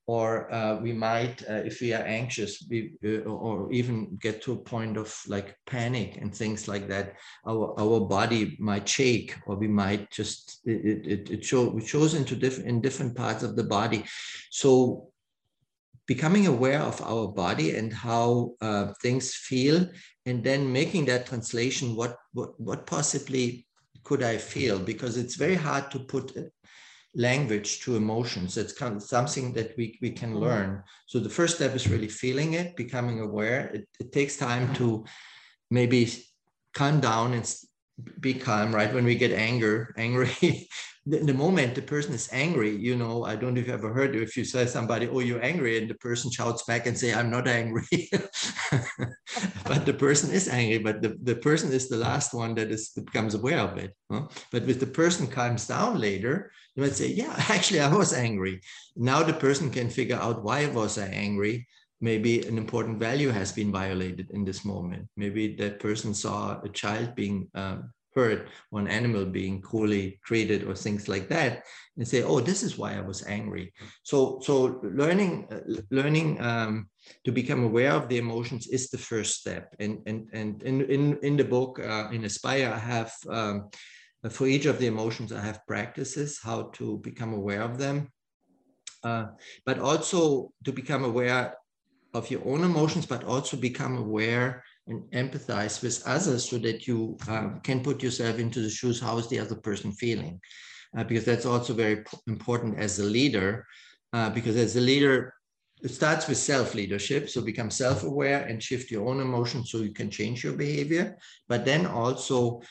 or 0.08 0.52
uh, 0.54 0.80
we 0.80 0.94
might 0.94 1.44
uh, 1.50 1.62
if 1.66 1.82
we 1.82 1.94
are 1.94 2.04
anxious 2.04 2.66
we, 2.70 2.94
uh, 3.06 3.30
or 3.30 3.72
even 3.72 4.18
get 4.22 4.42
to 4.42 4.54
a 4.54 4.58
point 4.58 4.96
of 4.96 5.14
like 5.28 5.56
panic 5.66 6.18
and 6.22 6.34
things 6.34 6.68
like 6.68 6.88
that 6.88 7.14
our 7.46 7.78
our 7.78 8.00
body 8.00 8.56
might 8.60 8.88
shake 8.88 9.36
or 9.46 9.56
we 9.58 9.68
might 9.68 10.10
just 10.10 10.62
it 10.66 11.06
it, 11.06 11.30
it, 11.30 11.46
show, 11.46 11.78
it 11.78 11.86
shows 11.86 12.14
into 12.14 12.36
different 12.36 12.70
in 12.70 12.82
different 12.82 13.16
parts 13.16 13.44
of 13.44 13.56
the 13.58 13.64
body. 13.64 14.06
So 14.50 15.12
becoming 16.08 16.48
aware 16.48 16.82
of 16.82 17.02
our 17.02 17.28
body 17.28 17.76
and 17.76 17.92
how 17.92 18.54
uh, 18.62 18.94
things 19.02 19.36
feel 19.36 19.86
and 20.26 20.42
then 20.42 20.72
making 20.72 21.04
that 21.06 21.26
translation 21.26 21.96
what, 21.98 22.16
what 22.34 22.58
what 22.60 22.88
possibly 22.88 23.68
could 24.04 24.24
i 24.24 24.38
feel? 24.38 24.80
Because 24.80 25.18
it's 25.18 25.36
very 25.36 25.56
hard 25.56 25.92
to 25.92 26.00
put 26.00 26.32
language 27.18 27.82
to 27.82 27.96
emotions. 27.96 28.56
It's 28.58 28.72
kind 28.72 28.96
of 28.96 29.04
something 29.04 29.52
that 29.54 29.76
we, 29.76 29.98
we 30.02 30.12
can 30.12 30.30
mm-hmm. 30.30 30.44
learn. 30.44 30.84
So 31.08 31.20
the 31.20 31.30
first 31.30 31.56
step 31.56 31.76
is 31.76 31.90
really 31.90 32.08
feeling 32.08 32.54
it, 32.54 32.76
becoming 32.78 33.20
aware. 33.20 33.68
It, 33.74 33.90
it 34.00 34.12
takes 34.14 34.38
time 34.38 34.74
to 34.76 35.04
maybe 35.72 36.14
calm 36.74 37.00
down 37.00 37.34
and 37.34 37.54
be 38.20 38.34
calm, 38.34 38.74
right? 38.74 38.94
When 38.94 39.06
we 39.06 39.16
get 39.16 39.32
anger, 39.32 39.94
angry, 39.98 40.30
the, 41.06 41.20
the, 41.20 41.34
moment 41.34 41.76
the 41.76 41.82
person 41.82 42.14
is 42.14 42.30
angry, 42.32 42.76
you 42.76 42.96
know, 42.96 43.24
I 43.24 43.36
don't 43.36 43.54
know 43.54 43.62
if 43.62 43.68
you 43.68 43.74
ever 43.74 43.94
heard 43.94 44.16
if 44.16 44.36
you 44.36 44.44
say 44.44 44.66
somebody, 44.66 45.08
oh, 45.08 45.20
you're 45.20 45.44
angry, 45.44 45.78
and 45.78 45.90
the 45.90 45.96
person 45.96 46.32
shouts 46.32 46.64
back 46.64 46.86
and 46.86 46.98
say, 46.98 47.14
I'm 47.14 47.32
not 47.32 47.48
angry. 47.48 47.88
but 49.66 49.86
the 49.86 49.96
person 49.98 50.32
is 50.32 50.48
angry, 50.48 50.80
but 50.80 51.02
the, 51.02 51.18
the 51.24 51.36
person 51.36 51.72
is 51.72 51.90
the 51.90 51.98
last 51.98 52.34
one 52.34 52.56
that 52.56 52.72
is 52.72 52.92
that 52.94 53.06
becomes 53.06 53.34
aware 53.34 53.60
of 53.60 53.78
it. 53.78 53.96
Huh? 54.12 54.28
But 54.52 54.64
if 54.64 54.80
the 54.80 54.88
person 54.88 55.28
calms 55.28 55.68
down 55.68 56.00
later, 56.00 56.52
you 56.76 56.84
might 56.84 56.96
say, 56.96 57.08
yeah, 57.08 57.34
actually, 57.50 57.80
I 57.80 57.94
was 57.94 58.14
angry. 58.14 58.62
Now 58.96 59.24
the 59.24 59.34
person 59.34 59.72
can 59.72 59.90
figure 59.90 60.18
out 60.18 60.44
why 60.44 60.64
I 60.64 60.68
was 60.68 60.98
I 60.98 61.08
angry. 61.08 61.68
Maybe 62.00 62.48
an 62.48 62.58
important 62.58 63.00
value 63.00 63.30
has 63.30 63.52
been 63.52 63.72
violated 63.72 64.30
in 64.32 64.46
this 64.46 64.64
moment. 64.64 65.08
Maybe 65.16 65.56
that 65.56 65.80
person 65.80 66.14
saw 66.14 66.62
a 66.62 66.70
child 66.70 67.16
being 67.16 67.50
um, 67.56 67.92
hurt 68.18 68.50
or 68.72 68.80
an 68.80 68.88
animal 68.88 69.26
being 69.26 69.62
cruelly 69.62 70.20
treated 70.26 70.64
or 70.68 70.74
things 70.74 71.08
like 71.08 71.30
that 71.30 71.64
and 71.96 72.08
say 72.08 72.24
oh 72.24 72.40
this 72.40 72.62
is 72.68 72.78
why 72.80 72.98
i 72.98 73.04
was 73.12 73.26
angry. 73.38 73.66
So 74.04 74.18
so 74.48 74.54
learning 75.02 75.34
uh, 75.54 75.66
learning 76.00 76.30
um, 76.42 76.90
to 77.26 77.32
become 77.32 77.62
aware 77.64 77.94
of 78.00 78.10
the 78.10 78.18
emotions 78.26 78.64
is 78.78 78.90
the 78.90 79.04
first 79.10 79.32
step. 79.42 79.66
And 79.84 79.94
and 80.10 80.20
and 80.34 80.64
in 80.70 80.76
in, 80.96 81.04
in 81.28 81.34
the 81.38 81.50
book 81.56 81.72
uh, 81.80 82.08
in 82.16 82.26
aspire 82.26 82.70
i 82.80 82.82
have 82.94 83.12
um, 83.40 83.56
for 84.38 84.48
each 84.48 84.66
of 84.66 84.78
the 84.80 84.90
emotions 84.94 85.30
i 85.32 85.42
have 85.50 85.68
practices 85.74 86.40
how 86.50 86.60
to 86.78 86.86
become 87.10 87.32
aware 87.34 87.64
of 87.70 87.78
them. 87.78 87.98
Uh, 89.04 89.26
but 89.68 89.78
also 89.90 90.52
to 90.66 90.72
become 90.82 91.04
aware 91.06 91.54
of 92.18 92.32
your 92.32 92.42
own 92.46 92.64
emotions 92.64 93.06
but 93.06 93.24
also 93.24 93.56
become 93.56 93.98
aware 93.98 94.64
and 94.88 95.04
empathize 95.12 95.82
with 95.84 96.02
others 96.06 96.50
so 96.50 96.58
that 96.58 96.88
you 96.88 97.18
uh, 97.30 97.50
can 97.64 97.82
put 97.82 98.02
yourself 98.02 98.40
into 98.40 98.62
the 98.62 98.70
shoes 98.70 99.00
how 99.00 99.18
is 99.18 99.28
the 99.28 99.40
other 99.40 99.56
person 99.56 99.92
feeling? 99.92 100.40
Uh, 100.98 101.04
because 101.04 101.26
that's 101.26 101.46
also 101.46 101.74
very 101.74 102.04
important 102.28 102.80
as 102.80 103.00
a 103.00 103.04
leader 103.04 103.66
uh, 104.14 104.30
because 104.30 104.56
as 104.56 104.76
a 104.76 104.82
leader 104.82 105.34
it 105.84 105.90
starts 105.90 106.28
with 106.28 106.38
self 106.38 106.74
leadership 106.74 107.30
so 107.30 107.42
become 107.42 107.70
self 107.70 108.04
aware 108.04 108.46
and 108.46 108.64
shift 108.64 108.90
your 108.90 109.08
own 109.08 109.20
emotions 109.20 109.70
so 109.70 109.78
you 109.80 109.94
can 109.94 110.10
change 110.10 110.44
your 110.44 110.54
behavior 110.54 111.18
but 111.48 111.66
then 111.66 111.86
also 111.86 112.62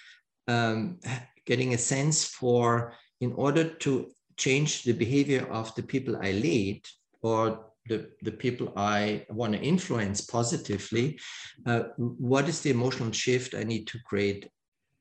um, 0.49 0.99
getting 1.45 1.75
a 1.75 1.79
sense 1.79 2.25
for 2.25 2.95
in 3.21 3.33
order 3.35 3.65
to 3.65 4.11
change 4.37 4.83
the 4.83 4.93
behavior 4.93 5.47
of 5.51 5.75
the 5.75 5.83
people 5.83 6.17
i 6.17 6.33
lead 6.33 6.83
or 7.23 7.66
the, 7.89 8.11
the 8.23 8.33
people 8.33 8.73
I 8.77 9.27
want 9.31 9.53
to 9.55 9.61
influence 9.61 10.21
positively, 10.21 11.19
uh, 11.67 11.85
what 11.97 12.49
is 12.49 12.61
the 12.61 12.71
emotional 12.71 13.13
shift 13.13 13.55
I 13.55 13.65
need 13.65 13.87
to 13.89 13.99
create, 14.05 14.49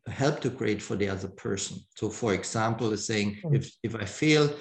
help 0.08 0.40
to 0.42 0.50
create 0.50 0.82
for 0.82 0.96
the 0.96 1.10
other 1.10 1.28
person? 1.28 1.80
So, 1.96 2.10
for 2.10 2.34
example, 2.34 2.96
saying 2.98 3.40
mm. 3.44 3.56
if, 3.56 3.72
if 3.84 3.96
I 3.96 4.06
feel 4.06 4.54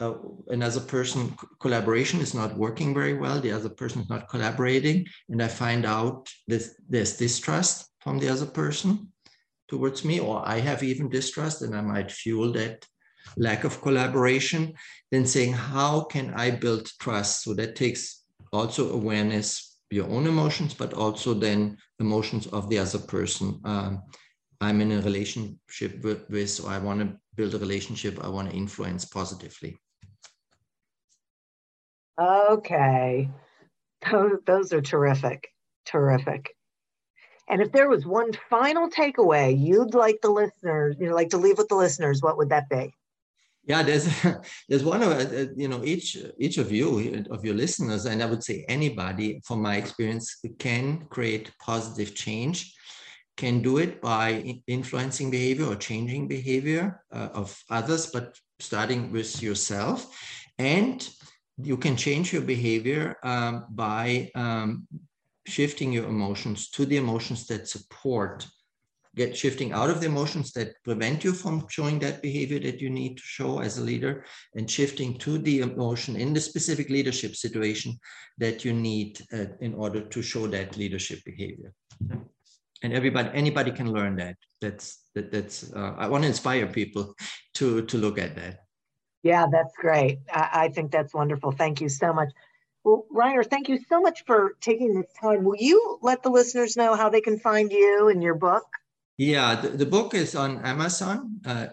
uh, 0.00 0.14
another 0.48 0.80
person 0.80 1.36
collaboration 1.60 2.20
is 2.20 2.34
not 2.34 2.56
working 2.56 2.94
very 2.94 3.14
well, 3.14 3.40
the 3.40 3.52
other 3.52 3.68
person 3.68 4.00
is 4.02 4.08
not 4.08 4.28
collaborating, 4.28 5.06
and 5.28 5.42
I 5.42 5.48
find 5.48 5.84
out 5.84 6.28
that 6.48 6.62
there's 6.88 7.16
distrust 7.16 7.90
from 8.00 8.18
the 8.18 8.28
other 8.28 8.46
person 8.46 9.12
towards 9.68 10.04
me, 10.04 10.18
or 10.18 10.42
I 10.46 10.58
have 10.58 10.82
even 10.82 11.08
distrust, 11.08 11.62
and 11.62 11.76
I 11.76 11.82
might 11.82 12.10
fuel 12.10 12.52
that 12.52 12.86
lack 13.36 13.64
of 13.64 13.80
collaboration, 13.80 14.74
then 15.10 15.26
saying, 15.26 15.52
how 15.52 16.02
can 16.02 16.32
I 16.34 16.50
build 16.50 16.90
trust? 17.00 17.42
So 17.42 17.54
that 17.54 17.76
takes 17.76 18.24
also 18.52 18.92
awareness 18.92 19.78
your 19.90 20.08
own 20.08 20.26
emotions, 20.26 20.74
but 20.74 20.94
also 20.94 21.34
then 21.34 21.76
emotions 21.98 22.46
of 22.48 22.68
the 22.68 22.78
other 22.78 22.98
person. 22.98 23.60
Um, 23.64 24.02
I'm 24.60 24.80
in 24.80 24.92
a 24.92 25.00
relationship 25.00 26.02
with, 26.02 26.28
with 26.28 26.60
or 26.64 26.70
I 26.70 26.78
want 26.78 27.00
to 27.00 27.16
build 27.34 27.54
a 27.54 27.58
relationship 27.58 28.22
I 28.22 28.28
want 28.28 28.50
to 28.50 28.56
influence 28.56 29.04
positively. 29.04 29.78
Okay. 32.20 33.30
Those 34.46 34.72
are 34.72 34.82
terrific. 34.82 35.48
Terrific. 35.86 36.54
And 37.48 37.60
if 37.60 37.72
there 37.72 37.88
was 37.88 38.06
one 38.06 38.32
final 38.48 38.88
takeaway 38.88 39.58
you'd 39.58 39.94
like 39.94 40.20
the 40.22 40.30
listeners, 40.30 40.96
you 41.00 41.08
know, 41.08 41.14
like 41.14 41.30
to 41.30 41.38
leave 41.38 41.58
with 41.58 41.68
the 41.68 41.74
listeners, 41.74 42.22
what 42.22 42.36
would 42.36 42.50
that 42.50 42.68
be? 42.68 42.94
Yeah, 43.64 43.82
there's 43.82 44.08
there's 44.68 44.84
one 44.84 45.02
of 45.02 45.12
uh, 45.12 45.46
you 45.56 45.68
know 45.68 45.84
each 45.84 46.16
each 46.38 46.58
of 46.58 46.72
you 46.72 47.24
of 47.30 47.44
your 47.44 47.54
listeners, 47.54 48.06
and 48.06 48.22
I 48.22 48.26
would 48.26 48.42
say 48.42 48.64
anybody 48.68 49.40
from 49.44 49.62
my 49.62 49.76
experience 49.76 50.40
can 50.58 51.06
create 51.10 51.52
positive 51.58 52.14
change, 52.14 52.74
can 53.36 53.62
do 53.62 53.78
it 53.78 54.00
by 54.00 54.60
influencing 54.66 55.30
behavior 55.30 55.66
or 55.66 55.76
changing 55.76 56.28
behavior 56.28 57.02
uh, 57.12 57.28
of 57.34 57.56
others, 57.70 58.06
but 58.06 58.36
starting 58.58 59.12
with 59.12 59.42
yourself, 59.42 60.06
and 60.58 61.08
you 61.62 61.76
can 61.76 61.96
change 61.96 62.32
your 62.32 62.42
behavior 62.42 63.16
um, 63.22 63.66
by 63.70 64.30
um, 64.34 64.86
shifting 65.46 65.92
your 65.92 66.08
emotions 66.08 66.70
to 66.70 66.86
the 66.86 66.96
emotions 66.96 67.46
that 67.46 67.68
support 67.68 68.46
get 69.16 69.36
shifting 69.36 69.72
out 69.72 69.90
of 69.90 70.00
the 70.00 70.06
emotions 70.06 70.52
that 70.52 70.74
prevent 70.84 71.24
you 71.24 71.32
from 71.32 71.66
showing 71.68 71.98
that 71.98 72.22
behavior 72.22 72.58
that 72.60 72.80
you 72.80 72.90
need 72.90 73.16
to 73.16 73.22
show 73.22 73.58
as 73.60 73.78
a 73.78 73.82
leader 73.82 74.24
and 74.54 74.70
shifting 74.70 75.18
to 75.18 75.38
the 75.38 75.60
emotion 75.60 76.16
in 76.16 76.32
the 76.32 76.40
specific 76.40 76.88
leadership 76.88 77.34
situation 77.34 77.98
that 78.38 78.64
you 78.64 78.72
need 78.72 79.20
uh, 79.32 79.46
in 79.60 79.74
order 79.74 80.00
to 80.00 80.22
show 80.22 80.46
that 80.46 80.76
leadership 80.76 81.18
behavior. 81.24 81.72
And 82.82 82.92
everybody 82.94 83.28
anybody 83.34 83.72
can 83.72 83.92
learn 83.92 84.16
that. 84.16 84.36
That's 84.60 85.04
that, 85.14 85.30
that's 85.30 85.72
uh, 85.72 85.94
i 85.98 86.08
want 86.08 86.22
to 86.22 86.28
inspire 86.28 86.66
people 86.66 87.14
to 87.54 87.82
to 87.82 87.98
look 87.98 88.18
at 88.18 88.36
that. 88.36 88.60
Yeah 89.22 89.46
that's 89.50 89.74
great. 89.76 90.20
I, 90.32 90.48
I 90.52 90.68
think 90.68 90.92
that's 90.92 91.12
wonderful. 91.12 91.50
Thank 91.52 91.80
you 91.80 91.88
so 91.88 92.12
much. 92.12 92.30
Well, 92.84 93.04
Reiner, 93.14 93.44
thank 93.44 93.68
you 93.68 93.78
so 93.90 94.00
much 94.00 94.24
for 94.24 94.52
taking 94.62 94.94
this 94.94 95.12
time. 95.20 95.44
Will 95.44 95.56
you 95.58 95.98
let 96.00 96.22
the 96.22 96.30
listeners 96.30 96.78
know 96.78 96.94
how 96.94 97.10
they 97.10 97.20
can 97.20 97.38
find 97.38 97.70
you 97.70 98.08
and 98.08 98.22
your 98.22 98.34
book? 98.34 98.64
Yeah, 99.20 99.60
the, 99.60 99.68
the 99.68 99.84
book 99.84 100.14
is 100.14 100.34
on 100.34 100.64
Amazon, 100.64 101.40
uh, 101.44 101.66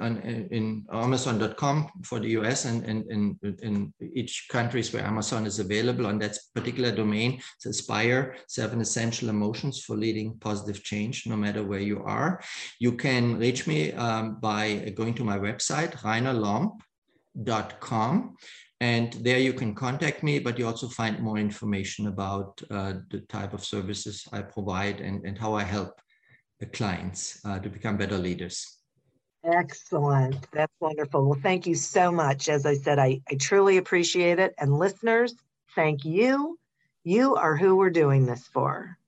on, 0.00 0.16
in 0.50 0.86
Amazon.com 0.90 1.90
for 2.02 2.18
the 2.20 2.30
US 2.38 2.64
and, 2.64 2.86
and 2.86 3.36
in 3.60 3.92
each 4.14 4.46
countries 4.50 4.94
where 4.94 5.04
Amazon 5.04 5.44
is 5.44 5.58
available 5.58 6.06
on 6.06 6.18
that 6.20 6.38
particular 6.54 6.90
domain. 6.90 7.38
It's 7.56 7.66
Aspire, 7.66 8.36
Seven 8.48 8.80
Essential 8.80 9.28
Emotions 9.28 9.84
for 9.84 9.94
Leading 9.94 10.38
Positive 10.38 10.82
Change, 10.82 11.26
no 11.26 11.36
matter 11.36 11.62
where 11.62 11.80
you 11.80 12.02
are. 12.02 12.40
You 12.80 12.92
can 12.92 13.36
reach 13.36 13.66
me 13.66 13.92
um, 13.92 14.40
by 14.40 14.90
going 14.96 15.12
to 15.16 15.24
my 15.24 15.38
website, 15.38 15.92
reinerlomb.com. 15.98 18.36
And 18.80 19.12
there 19.12 19.38
you 19.38 19.52
can 19.52 19.74
contact 19.74 20.22
me, 20.22 20.38
but 20.38 20.58
you 20.58 20.66
also 20.66 20.88
find 20.88 21.20
more 21.20 21.36
information 21.36 22.06
about 22.06 22.58
uh, 22.70 22.94
the 23.10 23.20
type 23.28 23.52
of 23.52 23.62
services 23.62 24.26
I 24.32 24.40
provide 24.40 25.02
and, 25.02 25.26
and 25.26 25.36
how 25.36 25.52
I 25.52 25.62
help 25.62 26.00
the 26.60 26.66
clients 26.66 27.40
uh, 27.44 27.58
to 27.58 27.68
become 27.68 27.96
better 27.96 28.18
leaders. 28.18 28.78
Excellent. 29.44 30.50
That's 30.52 30.72
wonderful. 30.80 31.24
Well, 31.24 31.38
thank 31.40 31.66
you 31.66 31.74
so 31.74 32.10
much. 32.10 32.48
As 32.48 32.66
I 32.66 32.74
said, 32.74 32.98
I, 32.98 33.20
I 33.30 33.34
truly 33.36 33.76
appreciate 33.76 34.38
it. 34.38 34.54
And 34.58 34.78
listeners, 34.78 35.34
thank 35.74 36.04
you. 36.04 36.58
You 37.04 37.36
are 37.36 37.56
who 37.56 37.76
we're 37.76 37.90
doing 37.90 38.26
this 38.26 38.48
for. 38.48 38.98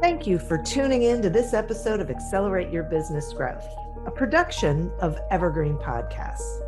Thank 0.00 0.26
you 0.26 0.38
for 0.38 0.56
tuning 0.56 1.02
in 1.02 1.20
to 1.22 1.30
this 1.30 1.52
episode 1.52 2.00
of 2.00 2.10
Accelerate 2.10 2.72
Your 2.72 2.84
Business 2.84 3.32
Growth, 3.32 3.66
a 4.06 4.10
production 4.10 4.90
of 5.00 5.18
Evergreen 5.30 5.76
Podcasts. 5.76 6.62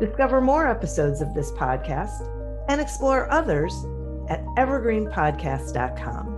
Discover 0.00 0.40
more 0.40 0.66
episodes 0.66 1.20
of 1.20 1.34
this 1.34 1.52
podcast 1.52 2.26
and 2.68 2.80
explore 2.80 3.30
others 3.30 3.74
at 4.28 4.44
evergreenpodcast.com. 4.56 6.37